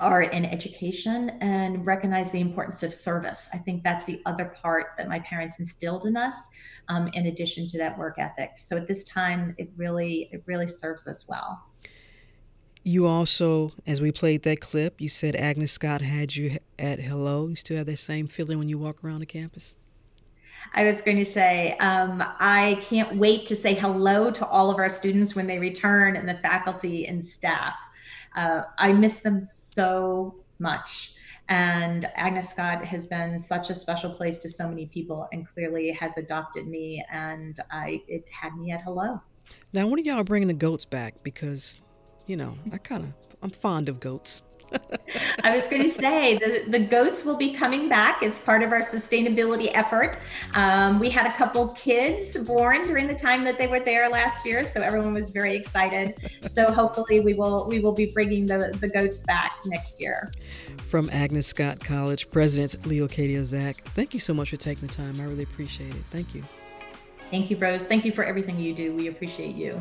[0.00, 3.48] are in education and recognize the importance of service.
[3.52, 6.48] I think that's the other part that my parents instilled in us,
[6.88, 8.52] um, in addition to that work ethic.
[8.56, 11.64] So at this time, it really it really serves us well.
[12.84, 17.48] You also, as we played that clip, you said Agnes Scott had you at hello.
[17.48, 19.76] You still have that same feeling when you walk around the campus.
[20.74, 24.78] I was going to say, um, I can't wait to say hello to all of
[24.78, 27.74] our students when they return and the faculty and staff.
[28.38, 31.12] Uh, I miss them so much.
[31.48, 35.90] And Agnes Scott has been such a special place to so many people and clearly
[35.92, 39.20] has adopted me and I it had me at hello.
[39.72, 41.22] Now, when are y'all bringing the goats back?
[41.24, 41.80] Because,
[42.26, 44.42] you know, I kind of, I'm fond of goats.
[45.44, 48.22] I was going to say the, the goats will be coming back.
[48.22, 50.18] It's part of our sustainability effort.
[50.54, 54.44] Um, we had a couple kids born during the time that they were there last
[54.44, 56.14] year, so everyone was very excited.
[56.50, 60.30] So hopefully we will we will be bringing the, the goats back next year.
[60.82, 65.14] From Agnes Scott College, President Leocadia Zak, thank you so much for taking the time.
[65.20, 66.02] I really appreciate it.
[66.10, 66.42] Thank you.
[67.30, 67.84] Thank you, Rose.
[67.84, 68.94] Thank you for everything you do.
[68.94, 69.80] We appreciate you.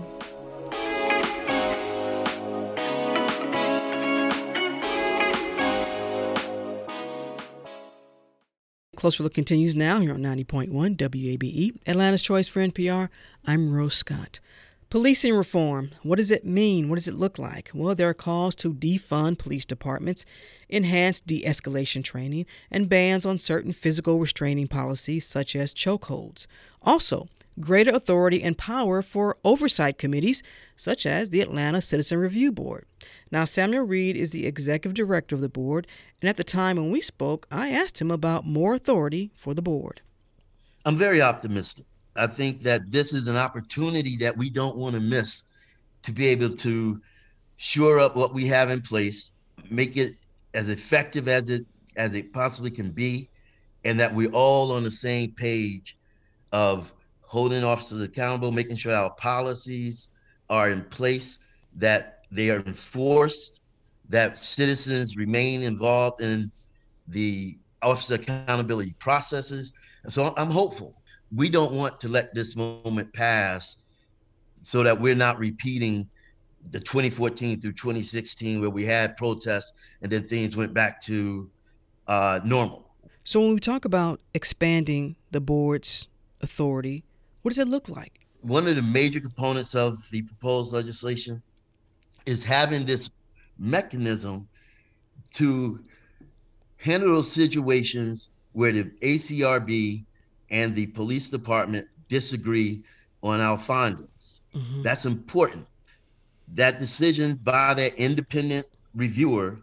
[8.98, 13.10] Closer Look continues now here on 90.1 WABE, Atlanta's Choice for NPR.
[13.46, 14.40] I'm Rose Scott.
[14.90, 15.92] Policing reform.
[16.02, 16.90] What does it mean?
[16.90, 17.70] What does it look like?
[17.76, 20.26] Well, there are calls to defund police departments,
[20.68, 26.48] enhance de escalation training, and bans on certain physical restraining policies such as chokeholds.
[26.82, 27.28] Also,
[27.60, 30.42] greater authority and power for oversight committees
[30.76, 32.86] such as the Atlanta Citizen Review Board.
[33.32, 35.88] Now, Samuel Reed is the executive director of the board,
[36.22, 39.62] and at the time when we spoke, I asked him about more authority for the
[39.62, 40.02] board.
[40.86, 41.86] I'm very optimistic.
[42.16, 45.44] I think that this is an opportunity that we don't want to miss
[46.04, 47.02] to be able to
[47.58, 49.32] shore up what we have in place,
[49.70, 50.16] make it
[50.54, 53.28] as effective as it as it possibly can be,
[53.84, 55.98] and that we're all on the same page
[56.52, 60.12] of holding officers accountable, making sure our policies
[60.50, 61.40] are in place,
[61.76, 63.62] that they are enforced,
[64.10, 66.52] that citizens remain involved in
[67.08, 69.74] the officer accountability processes.
[70.04, 71.02] And so I'm hopeful.
[71.36, 73.78] We don't want to let this moment pass
[74.64, 76.10] so that we're not repeating
[76.72, 81.50] the 2014 through 2016 where we had protests and then things went back to
[82.08, 82.90] uh, normal.
[83.24, 86.08] So when we talk about expanding the board's
[86.42, 87.04] authority,
[87.42, 88.26] what does it look like?
[88.42, 91.42] One of the major components of the proposed legislation
[92.28, 93.10] is having this
[93.58, 94.48] mechanism
[95.34, 95.84] to
[96.76, 100.04] handle those situations where the ACRB
[100.52, 102.84] and the police department disagree
[103.24, 104.42] on our findings.
[104.54, 104.84] Mm-hmm.
[104.84, 105.66] That's important.
[106.54, 109.60] That decision by that independent reviewer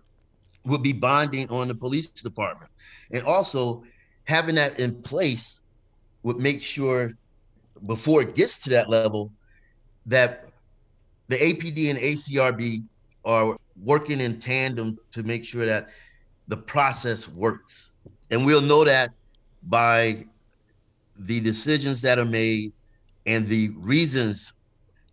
[0.64, 2.70] will be binding on the police department.
[3.10, 3.84] And also
[4.24, 5.60] having that in place
[6.22, 7.12] would make sure
[7.86, 9.30] before it gets to that level
[10.06, 10.48] that
[11.28, 12.84] the APD and ACRB
[13.24, 15.88] are working in tandem to make sure that
[16.48, 17.90] the process works.
[18.30, 19.10] And we'll know that
[19.64, 20.24] by
[21.18, 22.72] the decisions that are made
[23.26, 24.52] and the reasons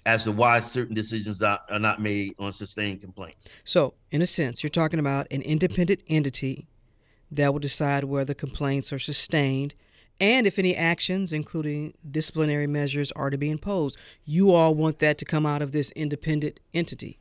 [0.06, 3.56] as to why certain decisions are not made on sustained complaints.
[3.63, 6.67] So, in a sense, you're talking about an independent entity
[7.30, 9.76] that will decide whether complaints are sustained
[10.21, 13.97] and if any actions, including disciplinary measures, are to be imposed.
[14.23, 17.17] You all want that to come out of this independent entity.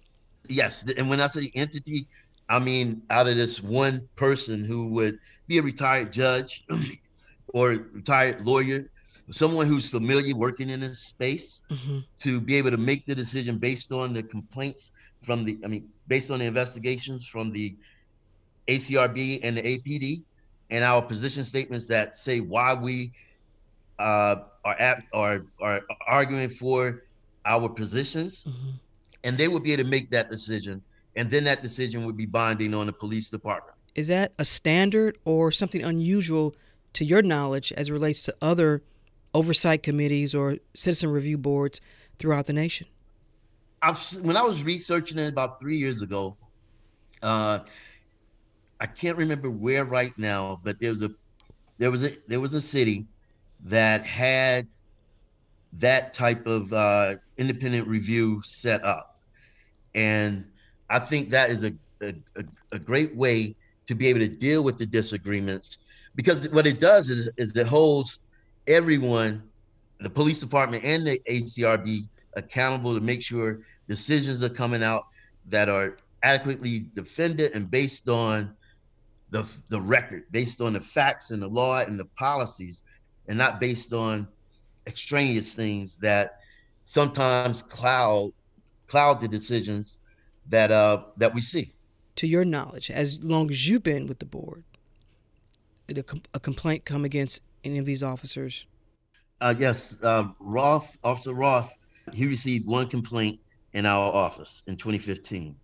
[0.49, 0.85] Yes.
[0.97, 2.07] And when I say entity,
[2.49, 6.65] I mean out of this one person who would be a retired judge
[7.49, 8.91] or retired lawyer,
[9.31, 12.01] someone who's familiar working in this space mm-hmm.
[12.19, 15.89] to be able to make the decision based on the complaints from the, I mean,
[16.07, 17.75] based on the investigations from the
[18.69, 20.23] ACRB and the APD
[20.71, 23.13] and our position statements that say why we
[23.99, 27.05] uh, are, at, are are arguing for
[27.45, 28.71] our positions, mm-hmm.
[29.25, 30.83] and they would be able to make that decision,
[31.17, 33.77] and then that decision would be binding on the police department.
[33.95, 36.55] Is that a standard or something unusual
[36.95, 38.83] to your knowledge as it relates to other
[39.35, 41.81] oversight committees or citizen review boards
[42.19, 42.87] throughout the nation?
[43.83, 46.37] I've, when I was researching it about three years ago,
[47.23, 47.61] uh,
[48.81, 51.11] I can't remember where right now, but there was a
[51.79, 53.07] there was a there was a city
[53.65, 54.67] that had
[55.75, 59.21] that type of uh, independent review set up,
[59.95, 60.45] and
[60.89, 62.15] I think that is a, a
[62.73, 63.55] a great way
[63.87, 65.79] to be able to deal with the disagreements
[66.15, 68.21] because what it does is is it holds
[68.67, 69.43] everyone,
[70.01, 75.07] the police department and the ACRB accountable to make sure decisions are coming out
[75.47, 78.55] that are adequately defended and based on
[79.31, 82.83] the the record based on the facts and the law and the policies
[83.29, 84.27] and not based on
[84.87, 86.41] extraneous things that
[86.85, 88.33] sometimes cloud
[88.87, 90.01] cloud the decisions
[90.49, 91.73] that uh that we see.
[92.17, 94.65] To your knowledge as long as you've been with the board
[95.87, 98.67] did a, a complaint come against any of these officers?
[99.41, 101.73] Uh yes uh, Rolfe officer Rolfe
[102.13, 103.39] he received one complaint
[103.73, 105.55] in our office in 2015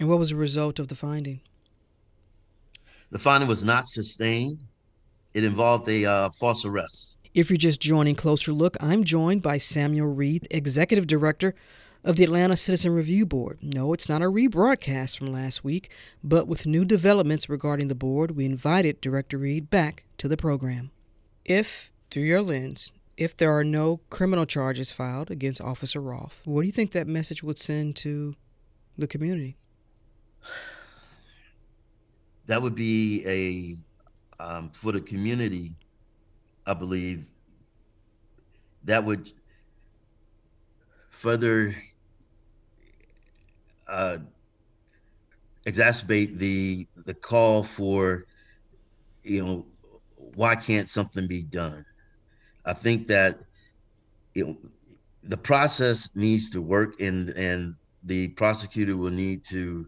[0.00, 1.40] and what was the result of the finding
[3.12, 4.64] the finding was not sustained.
[5.34, 7.18] It involved a uh, false arrest.
[7.34, 11.54] If you're just joining Closer Look, I'm joined by Samuel Reed, Executive Director
[12.04, 13.58] of the Atlanta Citizen Review Board.
[13.62, 15.92] No, it's not a rebroadcast from last week,
[16.24, 20.90] but with new developments regarding the board, we invited Director Reed back to the program.
[21.44, 26.62] If, through your lens, if there are no criminal charges filed against Officer Rolfe, what
[26.62, 28.34] do you think that message would send to
[28.96, 29.56] the community?
[32.46, 35.76] That would be a, um, for the community,
[36.66, 37.26] I believe,
[38.84, 39.30] that would
[41.10, 41.74] further
[43.88, 44.18] uh,
[45.66, 48.26] exacerbate the the call for
[49.22, 49.66] you know
[50.16, 51.84] why can't something be done?
[52.64, 53.40] I think that
[54.46, 54.56] know
[55.24, 57.74] the process needs to work and and
[58.04, 59.86] the prosecutor will need to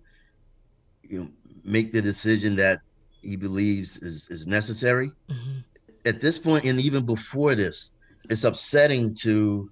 [1.02, 1.30] you know
[1.64, 2.80] make the decision that
[3.22, 5.58] he believes is is necessary mm-hmm.
[6.04, 7.92] at this point and even before this
[8.30, 9.70] it's upsetting to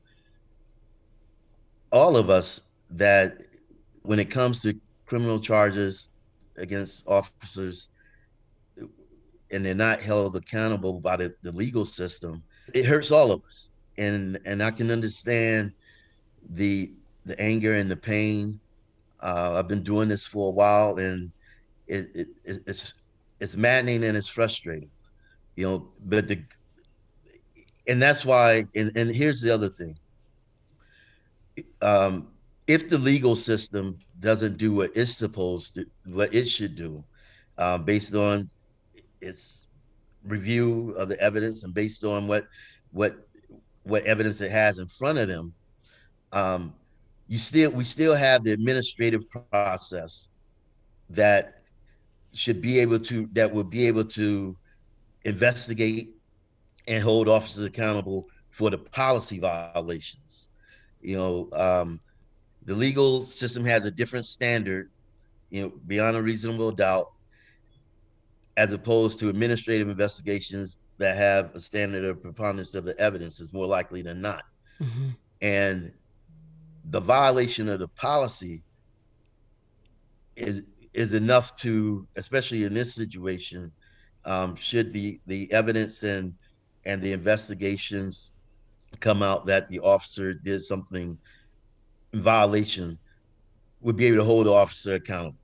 [1.91, 3.39] all of us that
[4.03, 4.75] when it comes to
[5.07, 6.09] criminal charges
[6.57, 7.89] against officers
[9.51, 13.69] and they're not held accountable by the, the legal system, it hurts all of us.
[13.99, 15.73] And and I can understand
[16.55, 16.91] the
[17.27, 18.59] the anger and the pain.
[19.21, 21.31] Uh, I've been doing this for a while, and
[21.93, 22.95] it, it, it's
[23.41, 24.91] it's maddening and it's frustrating,
[25.57, 25.89] you know.
[26.05, 26.43] But the
[27.87, 28.67] and that's why.
[28.75, 29.99] And and here's the other thing.
[31.83, 32.29] Um,
[32.67, 37.05] if the legal system doesn't do what it's supposed to, what it should do,
[37.59, 38.49] um, based on
[39.21, 39.67] its
[40.25, 42.47] review of the evidence and based on what
[42.93, 43.27] what
[43.83, 45.53] what evidence it has in front of them,
[46.33, 46.75] um,
[47.29, 50.29] you still we still have the administrative process
[51.11, 51.62] that
[52.33, 54.57] should be able to that will be able to
[55.25, 56.15] investigate
[56.89, 60.49] and hold officers accountable for the policy violations.
[61.01, 62.01] You know, um,
[62.65, 64.91] the legal system has a different standard,
[65.51, 67.13] you know, beyond a reasonable doubt,
[68.57, 73.53] as opposed to administrative investigations that have a standard of preponderance of the evidence is
[73.53, 74.45] more likely than not.
[74.81, 75.09] Mm-hmm.
[75.41, 75.93] And
[76.91, 78.63] the violation of the policy
[80.37, 80.63] is
[80.95, 83.73] is enough to, especially in this situation,
[84.25, 86.35] um, should the the evidence and
[86.85, 88.31] and the investigations
[89.01, 91.19] come out that the officer did something
[92.13, 92.99] in violation
[93.81, 95.39] would be able to hold the officer accountable.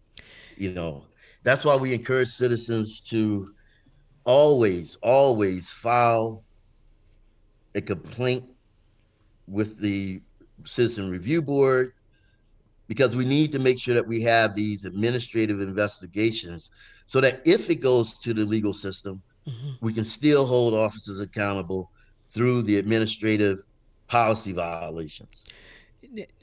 [0.56, 1.04] You know,
[1.42, 3.54] that's why we encourage citizens to
[4.24, 6.44] always, always file
[7.74, 8.44] a complaint
[9.46, 10.20] with the
[10.64, 11.92] Citizen Review Board
[12.88, 16.70] because we need to make sure that we have these administrative investigations
[17.06, 19.70] so that if it goes to the legal system, mm-hmm.
[19.80, 21.90] we can still hold officers accountable
[22.28, 23.62] through the administrative
[24.08, 25.44] policy violations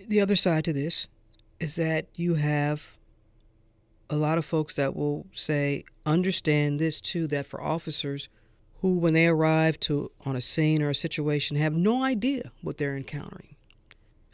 [0.08, 1.08] the other side to this
[1.60, 2.96] is that you have
[4.10, 8.30] a lot of folks that will say understand this too that for officers
[8.82, 12.78] who when they arrive to on a scene or a situation have no idea what
[12.78, 13.56] they're encountering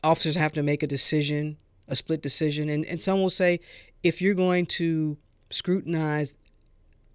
[0.04, 1.58] officers have to make a decision
[1.88, 3.60] a split decision and, and some will say
[4.04, 5.18] if you're going to
[5.50, 6.34] scrutinize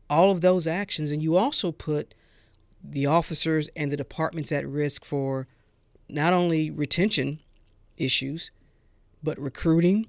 [0.09, 2.15] all of those actions and you also put
[2.83, 5.49] the officers and the departments at risk for
[6.09, 7.41] not only retention
[7.97, 8.51] issues,
[9.23, 10.07] but recruiting.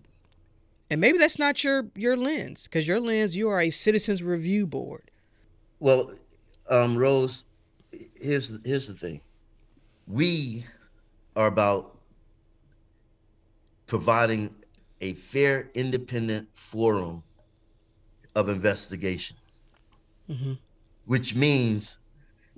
[0.89, 4.65] And maybe that's not your your lens because your lens you are a citizens review
[4.65, 5.11] board.
[5.79, 6.11] Well,
[6.69, 7.45] um, Rose,
[8.15, 9.21] here's here's the thing.
[10.05, 10.65] We
[11.35, 11.96] are about
[13.87, 14.53] providing
[15.01, 17.23] a fair, independent forum
[18.35, 19.63] of investigations,
[20.29, 20.53] mm-hmm.
[21.05, 21.97] which means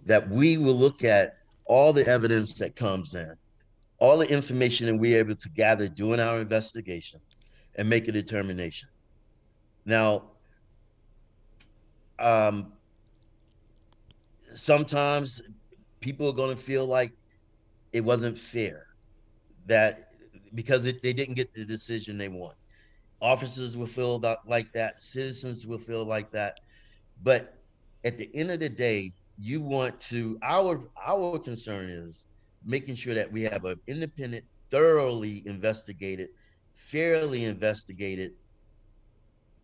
[0.06, 3.36] that we will look at all the evidence that comes in
[4.00, 7.20] all the information that we're able to gather during our investigation
[7.76, 8.90] and make a determination.
[9.86, 10.24] Now,
[12.18, 12.74] um,
[14.56, 15.42] sometimes
[16.00, 17.12] people are going to feel like
[17.92, 18.88] it wasn't fair
[19.68, 20.09] that
[20.56, 22.56] because it, they didn't get the decision they want.
[23.22, 26.60] Officers will feel that, like that, citizens will feel like that.
[27.22, 27.58] But
[28.04, 32.28] at the end of the day, you want to our our concern is
[32.66, 36.30] making sure that we have an independent, thoroughly investigated,
[36.74, 38.32] fairly investigated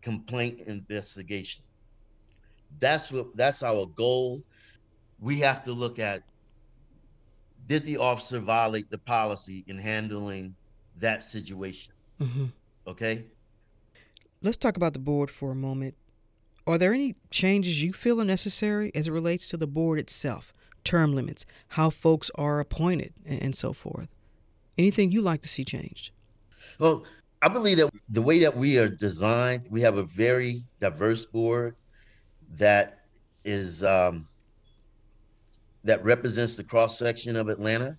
[0.02, 1.62] complaint investigation.
[2.78, 4.42] That's what that's our goal.
[5.18, 6.22] We have to look at
[7.66, 10.54] did the officer violate the policy in handling
[11.00, 11.92] that situation?
[12.20, 12.46] Mm-hmm.
[12.86, 13.24] Okay.
[14.42, 15.94] Let's talk about the board for a moment.
[16.66, 20.52] Are there any changes you feel are necessary as it relates to the board itself?
[20.86, 24.08] term limits, how folks are appointed, and so forth.
[24.78, 26.12] Anything you'd like to see changed?
[26.78, 27.04] Well,
[27.42, 31.76] I believe that the way that we are designed, we have a very diverse board
[32.56, 33.00] that
[33.44, 34.28] is um,
[35.84, 37.98] that represents the cross section of Atlanta.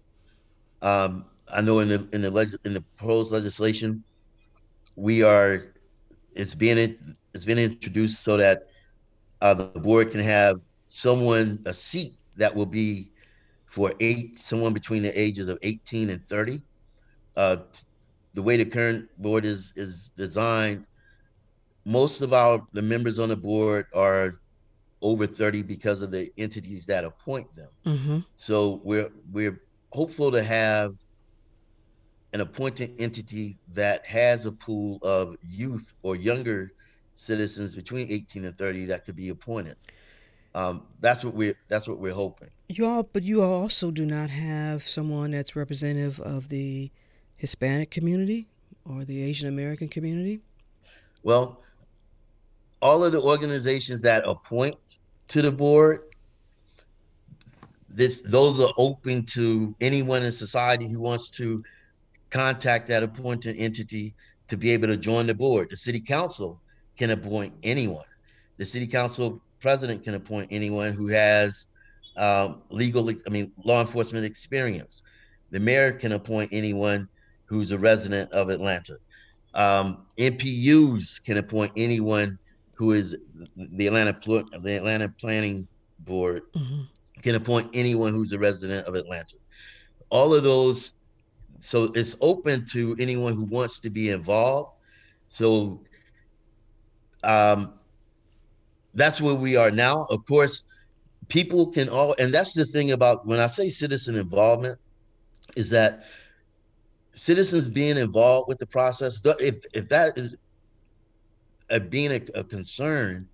[0.82, 4.04] Um, I know in the in the leg, in the proposed legislation,
[4.96, 5.62] we are
[6.36, 6.78] it's being
[7.34, 8.64] it's been introduced so that
[9.42, 10.44] uh, the board can have
[10.74, 12.02] someone a seat
[12.38, 13.12] that will be
[13.66, 16.62] for eight someone between the ages of 18 and 30
[17.36, 17.58] uh,
[18.34, 20.86] the way the current board is is designed
[21.86, 24.34] most of our the members on the board are
[25.02, 28.20] over 30 because of the entities that appoint them Mm-hmm.
[28.38, 29.60] so we're we're
[29.92, 30.92] hopeful to have
[32.38, 36.72] an appointed entity that has a pool of youth or younger
[37.16, 39.76] citizens between 18 and 30 that could be appointed.
[40.54, 42.50] Um, that's what we're that's what we're hoping.
[42.70, 46.92] You all, but you all also do not have someone that's representative of the
[47.38, 48.46] Hispanic community
[48.86, 50.40] or the Asian American community.
[51.24, 51.64] Well,
[52.84, 54.78] all of the organizations that appoint
[55.30, 56.02] to the board,
[57.90, 61.64] this those are open to anyone in society who wants to
[62.30, 64.14] contact that appointed entity
[64.48, 65.70] to be able to join the board.
[65.70, 66.62] The city council
[66.98, 68.06] can appoint anyone.
[68.58, 71.66] The city council president can appoint anyone who has
[72.18, 75.04] um, legal, I mean, law enforcement experience.
[75.52, 77.08] The mayor can appoint anyone
[77.46, 78.98] who's a resident of Atlanta.
[79.54, 82.38] Um, NPUs can appoint anyone
[82.74, 83.18] who is
[83.56, 84.16] the Atlanta
[84.62, 85.68] the Atlanta Planning
[86.00, 86.82] Board Mm-hmm.
[87.22, 89.36] can appoint anyone who's a resident of Atlanta.
[90.10, 90.94] All of those,
[91.60, 94.72] so it's open to anyone who wants to be involved.
[95.30, 95.82] So
[97.24, 97.74] um,
[98.94, 100.06] that's where we are now.
[100.10, 100.64] Of course,
[101.28, 104.80] people can all, and that's the thing about when I say citizen involvement,
[105.56, 106.04] is that
[107.14, 109.22] citizens being involved with the process.
[109.40, 110.36] If if that is
[111.70, 113.28] a, being a, a concern,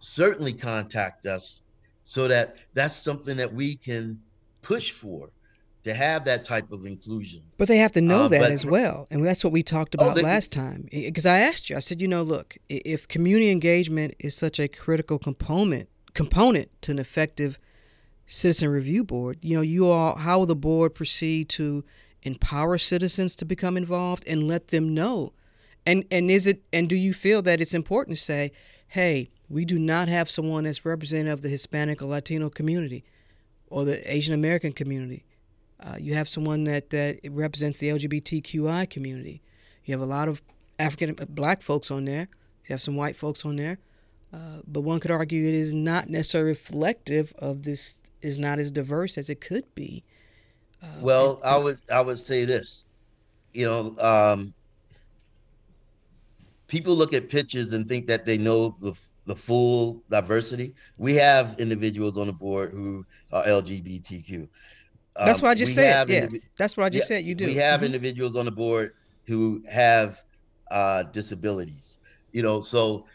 [0.00, 1.62] certainly contact us
[2.04, 4.20] so that that's something that we can
[4.62, 5.30] push for
[5.82, 7.42] to have that type of inclusion.
[7.56, 9.94] But they have to know Uh, that but- as well, and that's what we talked
[9.98, 10.88] Oh, about they- last time.
[10.90, 14.68] Because I asked you, I said, you know, look, if community engagement is such a
[14.68, 17.58] critical component component to an effective
[18.26, 21.84] citizen review board, you know, you all, how will the board proceed to
[22.22, 25.32] empower citizens to become involved and let them know?
[25.86, 28.52] And and is it and do you feel that it's important to say,
[28.88, 33.02] hey, we do not have someone that's representative of the Hispanic or Latino community
[33.68, 35.24] or the Asian American community?
[35.82, 39.42] Uh, you have someone that that represents the LGBTQI community.
[39.84, 40.42] You have a lot of
[40.78, 42.28] African black folks on there.
[42.66, 43.78] You have some white folks on there.
[44.32, 48.02] Uh, but one could argue it is not necessarily reflective of this.
[48.22, 50.04] Is not as diverse as it could be.
[50.82, 52.84] Uh, Well, I would I would say this,
[53.54, 54.52] you know, um,
[56.68, 58.92] people look at pictures and think that they know the
[59.26, 60.74] the full diversity.
[60.98, 64.48] We have individuals on the board who are LGBTQ.
[65.16, 66.08] That's Um, what I just said.
[66.08, 67.24] Yeah, indivi- that's what I just yeah, said.
[67.24, 67.46] You do.
[67.46, 67.86] We have Mhm.
[67.86, 68.92] individuals on the board
[69.26, 70.22] who have
[70.70, 71.98] uh, disabilities.
[72.32, 73.06] You know, so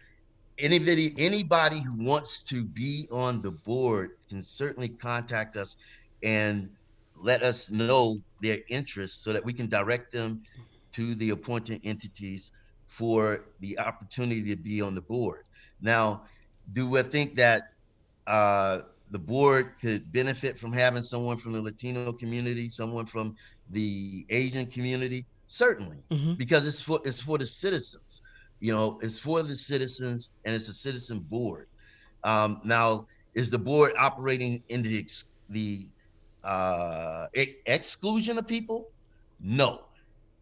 [0.58, 5.76] anybody anybody who wants to be on the board can certainly contact us
[6.24, 6.70] and
[7.16, 10.42] let us know their interests so that we can direct them
[10.94, 12.52] to the appointed entities
[12.88, 15.44] for the opportunity to be on the board.
[15.82, 16.24] Now,
[16.74, 17.64] do I think that
[18.28, 23.26] uh, the board could benefit from having someone from the Latino community, someone from
[23.70, 25.26] the Asian community?
[25.48, 26.38] Certainly, Mhm.
[26.38, 28.22] because it's for it's for the citizens.
[28.60, 31.68] You know, it's for the citizens, and it's a citizen board.
[32.24, 35.90] Um, now, is the board operating in the ex- the
[36.44, 38.86] uh, ex- exclusion of people?
[39.40, 39.80] No.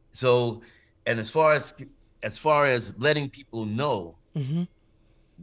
[0.09, 0.61] So,
[1.05, 1.73] and as far as
[2.23, 4.67] as far as letting people know, Mhm.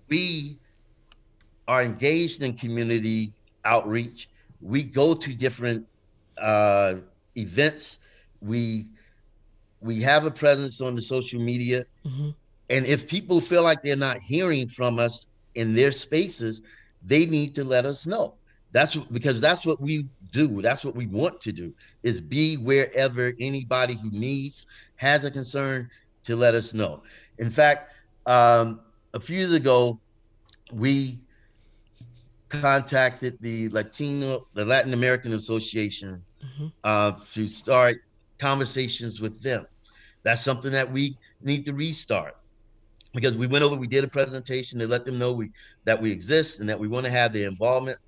[0.09, 0.61] we
[1.71, 4.31] are engaged in community outreach.
[4.61, 5.87] We go to different
[6.41, 6.97] uh,
[7.37, 7.99] events.
[8.41, 8.91] We
[9.81, 12.37] we have a presence on the social media, Mhm.
[12.71, 16.63] and if people feel like they're not hearing from us in their spaces,
[17.03, 18.39] they need to let us know.
[18.73, 20.63] That's what, because that's what we do.
[20.63, 24.67] That's what we want to do is be wherever anybody who needs
[24.97, 25.89] has a concern
[26.25, 27.03] to let us know.
[27.39, 27.91] In fact,
[28.27, 28.81] um,
[29.15, 30.01] a few years ago,
[30.73, 31.21] we
[32.51, 36.73] contacted the Latino, the Latin American Association Mhm.
[36.85, 37.97] uh, to start
[38.39, 39.65] conversations with them.
[40.25, 42.35] That's something that we need to restart
[43.15, 45.51] because we went over, we did a presentation to let them know we
[45.85, 47.99] that we exist and that we want to have their involvement.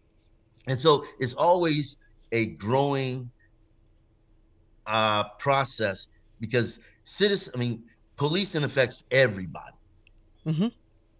[0.67, 1.97] And so it's always
[2.33, 3.31] a growing
[4.87, 6.07] uh, process
[6.41, 7.53] because citizen.
[7.55, 7.85] I mean,
[8.17, 9.77] policing affects everybody.
[10.47, 10.69] Mm-hmm.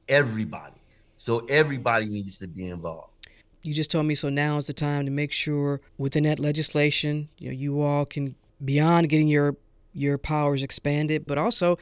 [0.09, 0.81] Everybody.
[1.17, 3.12] So everybody needs to be involved.
[3.63, 7.29] You just told me so now is the time to make sure within that legislation,
[7.39, 8.35] you know, you all can
[8.65, 9.57] beyond getting your
[9.93, 11.79] your powers expanded, but also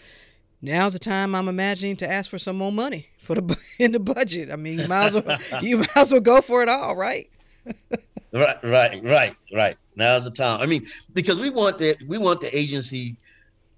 [0.61, 4.01] now's the time I'm imagining to ask for some more money for the in the
[4.01, 4.53] budget.
[4.53, 7.31] I mean, you might as well you might as well go for it all, right?
[8.33, 9.77] right, right, right, right.
[9.97, 10.61] Now's the time.
[10.61, 13.17] I mean, because we want the we want the agency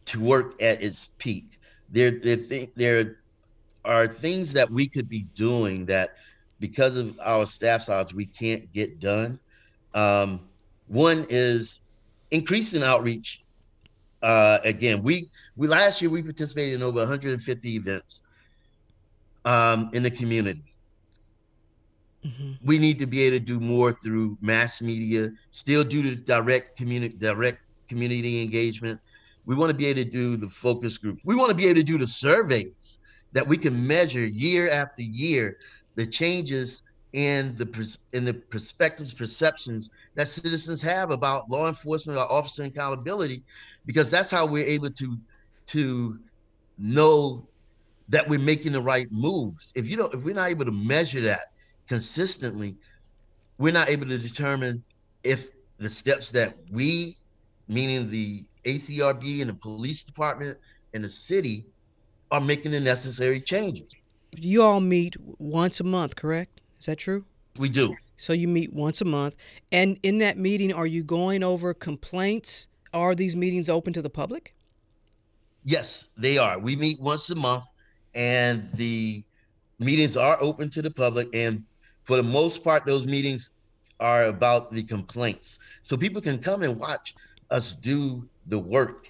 [0.06, 1.58] to work at its peak.
[1.90, 3.16] There, there, there
[3.84, 6.16] are things that we could be doing that,
[6.62, 9.38] because of our staff size, we can't get done.
[9.94, 10.40] Um,
[10.86, 11.80] one is
[12.30, 13.42] increasing outreach.
[14.22, 18.22] Uh, again, we we last year we participated in over 150 events
[19.44, 20.62] um, in the community.
[22.24, 22.52] Mm-hmm.
[22.64, 26.76] We need to be able to do more through mass media, still do the direct
[26.78, 27.58] community direct
[27.88, 29.00] community engagement.
[29.46, 31.18] We want to be able to do the focus group.
[31.24, 32.98] We want to be able to do the surveys
[33.32, 35.56] that we can measure year after year
[35.94, 36.82] the changes
[37.12, 43.42] in the in the perspectives perceptions that citizens have about law enforcement or officer accountability
[43.84, 45.18] because that's how we're able to
[45.66, 46.18] to
[46.78, 47.46] know
[48.08, 49.72] that we're making the right moves.
[49.74, 51.52] If you don't if we're not able to measure that
[51.86, 52.76] consistently
[53.58, 54.82] we're not able to determine
[55.22, 57.18] if the steps that we
[57.68, 60.56] meaning the acrb and the police department
[60.94, 61.66] and the city
[62.30, 63.92] are making the necessary changes
[64.32, 67.24] you all meet once a month correct is that true?
[67.60, 67.94] We do.
[68.16, 69.36] So you meet once a month.
[69.70, 72.66] And in that meeting, are you going over complaints?
[72.92, 74.52] Are these meetings open to the public?
[75.62, 76.58] Yes, they are.
[76.58, 77.66] We meet once a month,
[78.16, 79.22] and the
[79.78, 81.28] meetings are open to the public.
[81.32, 81.62] And
[82.02, 83.52] for the most part, those meetings
[84.00, 85.60] are about the complaints.
[85.84, 87.14] So people can come and watch
[87.50, 89.08] us do the work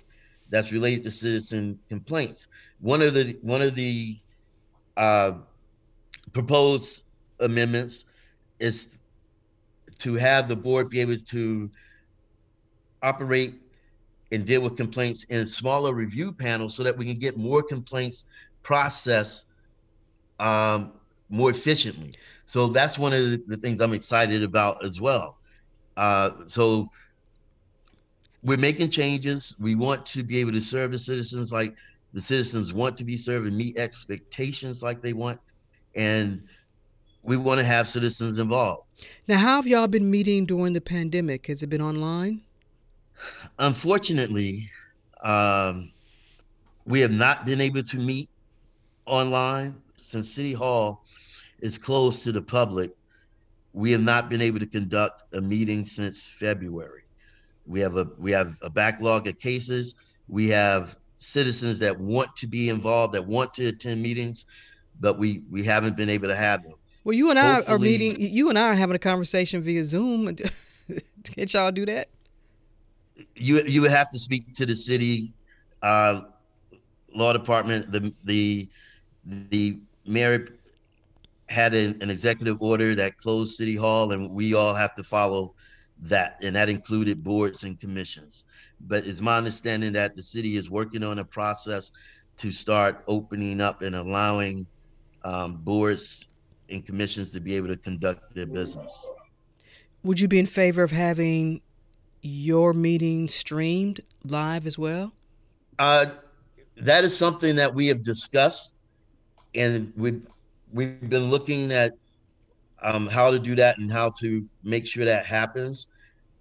[0.50, 2.48] that's related to citizen complaints.
[2.80, 4.18] One of the one of the
[4.97, 5.32] uh,
[6.32, 7.05] proposed
[7.40, 8.05] amendments
[8.59, 8.88] is
[9.99, 11.70] to have the board be able to
[13.03, 13.55] operate
[14.30, 18.24] and deal with complaints in smaller review panels so that we can get more complaints
[18.62, 19.47] processed
[20.38, 20.93] um,
[21.28, 22.12] more efficiently.
[22.47, 25.38] So that's one of the, things I'm excited about as well.
[25.97, 26.88] Uh, so
[28.43, 29.55] we're making changes.
[29.59, 31.74] We want to be able to serve the citizens like
[32.12, 35.40] the citizens want to be served and meet expectations like they want.
[35.94, 36.42] And
[37.22, 38.86] we want to have citizens involved.
[39.28, 41.46] Now, how have y'all been meeting during the pandemic?
[41.46, 42.42] Has it been online?
[43.58, 44.70] Unfortunately,
[45.22, 45.92] um,
[46.84, 48.28] we have not been able to meet
[49.06, 51.04] online since City Hall
[51.60, 52.90] is closed to the public.
[53.72, 57.04] We have not been able to conduct a meeting since February.
[57.66, 59.94] We have a we have a backlog of cases.
[60.28, 64.44] We have citizens that want to be involved, that want to attend meetings,
[65.00, 66.74] but we we haven't been able to have them.
[67.04, 68.16] Well, you and I are meeting.
[68.18, 70.26] You and I are having a conversation via Zoom.
[71.24, 72.08] Can't y'all do that?
[73.36, 75.32] You you would have to speak to the city
[75.82, 76.22] uh,
[77.14, 77.92] law department.
[77.92, 78.68] The the
[79.24, 80.48] the mayor
[81.48, 85.54] had an, an executive order that closed city hall, and we all have to follow
[86.00, 88.44] that, and that included boards and commissions.
[88.86, 91.92] But it's my understanding that the city is working on a process
[92.38, 94.66] to start opening up and allowing
[95.24, 96.26] um, boards
[96.68, 99.08] and commissions to be able to conduct their business.
[100.02, 101.60] Would you be in favor of having
[102.22, 105.12] your meeting streamed live as well?
[105.78, 106.06] Uh,
[106.76, 108.76] that is something that we have discussed,
[109.54, 110.26] and we've
[110.72, 111.92] we've been looking at
[112.82, 115.86] um, how to do that and how to make sure that happens.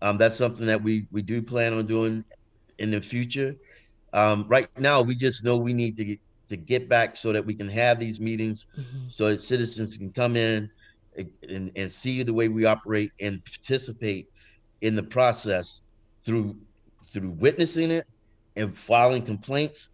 [0.02, 2.26] Um, that's something that we we do plan on doing
[2.80, 3.56] in the future.
[4.14, 6.18] Um, right now, we just know we need to
[6.52, 9.08] to get back so that we can have these meetings mm-hmm.
[9.08, 10.70] so that citizens can come in
[11.48, 14.30] and, and see the way we operate and participate
[14.82, 15.82] in the process
[16.26, 16.58] through
[17.06, 18.06] through witnessing it
[18.58, 19.90] and filing complaints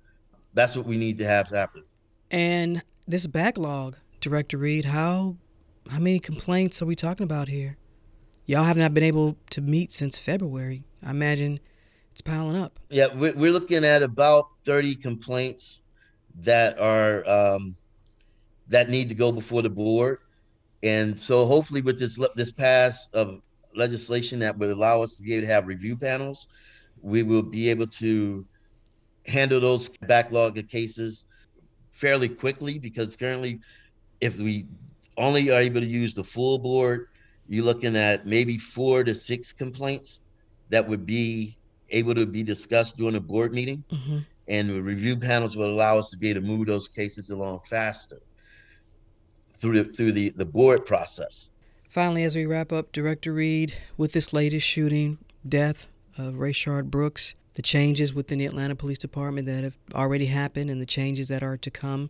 [0.55, 1.83] that's what we need to have happen
[2.31, 5.35] and this backlog director reed how
[5.91, 7.77] how many complaints are we talking about here
[8.47, 11.59] y'all have not been able to meet since february i imagine
[12.11, 15.81] it's piling up yeah we're looking at about 30 complaints
[16.41, 17.75] that are um,
[18.69, 20.19] that need to go before the board.
[20.83, 23.41] And so hopefully with this this pass of
[23.75, 26.47] legislation that would allow us to be able to have review panels,
[27.01, 28.45] we will be able to
[29.27, 31.25] handle those backlog of cases
[31.91, 33.59] fairly quickly because currently
[34.21, 34.65] if we
[35.17, 37.07] only are able to use the full board,
[37.47, 40.21] you're looking at maybe four to six complaints
[40.69, 41.57] that would be
[41.89, 43.83] able to be discussed during a board meeting.
[43.91, 44.17] Mm-hmm.
[44.49, 47.59] and the review panels will allow us to be able to move those cases along
[47.69, 48.19] faster
[49.57, 51.49] through the through the, the board process.
[51.89, 55.17] Finally, as we wrap up, Director Reed, with this latest shooting,
[55.47, 55.87] death
[56.17, 60.81] of Rayshard Brooks, the changes within the Atlanta Police Department that have already happened and
[60.81, 62.09] the changes that are to come,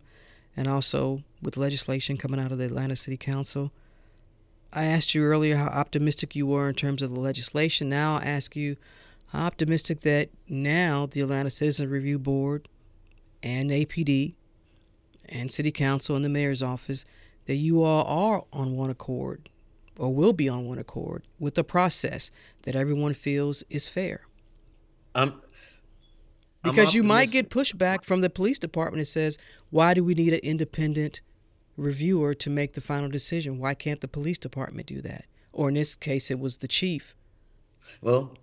[0.56, 3.72] and also with legislation coming out of the Atlanta City Council.
[4.78, 7.88] I asked you earlier how optimistic you were in terms of the legislation.
[7.88, 8.76] Now I'll ask you
[9.26, 12.68] how optimistic that now the Atlanta Citizen Review Board
[13.42, 14.34] and APD
[15.28, 17.04] and City Council and the Mayor's Office
[17.46, 19.48] that you all are on one accord
[19.98, 22.30] or will be on one accord with the process
[22.62, 24.28] that everyone feels is fair.
[25.16, 25.42] Um,
[26.62, 29.38] because you might get pushback from the police department that says,
[29.70, 31.20] why do we need an independent
[31.78, 33.58] reviewer to make the final decision?
[33.58, 35.24] Why can't the police department do that?
[35.52, 37.14] Or in this case, it was the chief.
[38.02, 38.36] Well,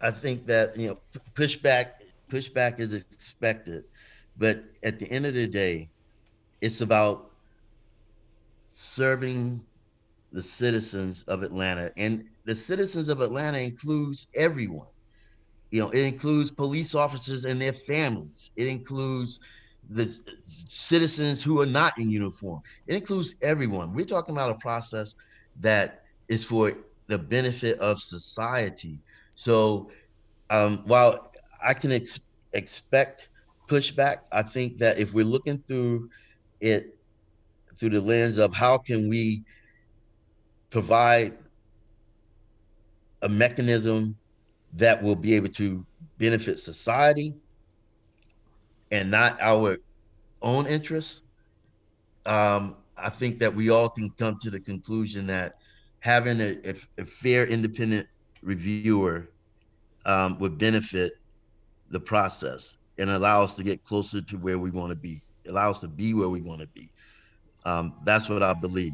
[0.00, 0.98] I think that you know
[1.34, 3.84] pushback pushback is expected,
[4.36, 5.90] but at the end of the day,
[6.60, 7.30] it's about
[8.72, 9.64] serving
[10.32, 14.86] the citizens of Atlanta, and the citizens of Atlanta includes everyone.
[15.70, 18.50] You know, it includes police officers and their families.
[18.56, 19.38] It includes
[19.90, 20.16] the
[20.68, 22.62] citizens who are not in uniform.
[22.86, 23.92] It includes everyone.
[23.92, 25.14] We're talking about a process
[25.60, 26.72] that is for
[27.08, 29.00] the benefit of society.
[29.34, 29.90] So,
[30.48, 31.32] um, while
[31.62, 32.20] I can ex-
[32.52, 33.30] expect
[33.66, 36.08] pushback, I think that if we're looking through
[36.60, 36.96] it
[37.76, 39.42] through the lens of how can we
[40.70, 41.36] provide
[43.22, 44.16] a mechanism
[44.74, 45.84] that will be able to
[46.18, 47.34] benefit society
[48.90, 49.78] and not our
[50.42, 51.22] own interests,
[52.26, 55.56] um, I think that we all can come to the conclusion that
[56.00, 58.06] having a, a, a fair, independent
[58.42, 59.30] reviewer
[60.06, 61.14] um, would benefit
[61.90, 65.70] the process and allow us to get closer to where we want to be, allow
[65.70, 66.90] us to be where we want to be.
[67.64, 68.92] Um, that's what I believe.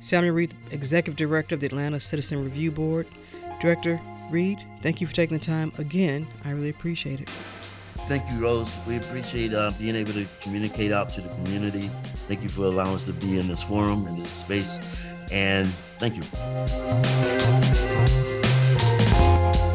[0.00, 3.06] Samuel Reed, Executive Director of the Atlanta Citizen Review Board.
[3.60, 6.26] Director Reed, thank you for taking the time again.
[6.44, 7.30] I really appreciate it.
[8.06, 8.76] Thank you, Rose.
[8.86, 11.90] We appreciate uh, being able to communicate out to the community.
[12.28, 14.80] Thank you for allowing us to be in this forum, in this space,
[15.30, 16.22] and thank you.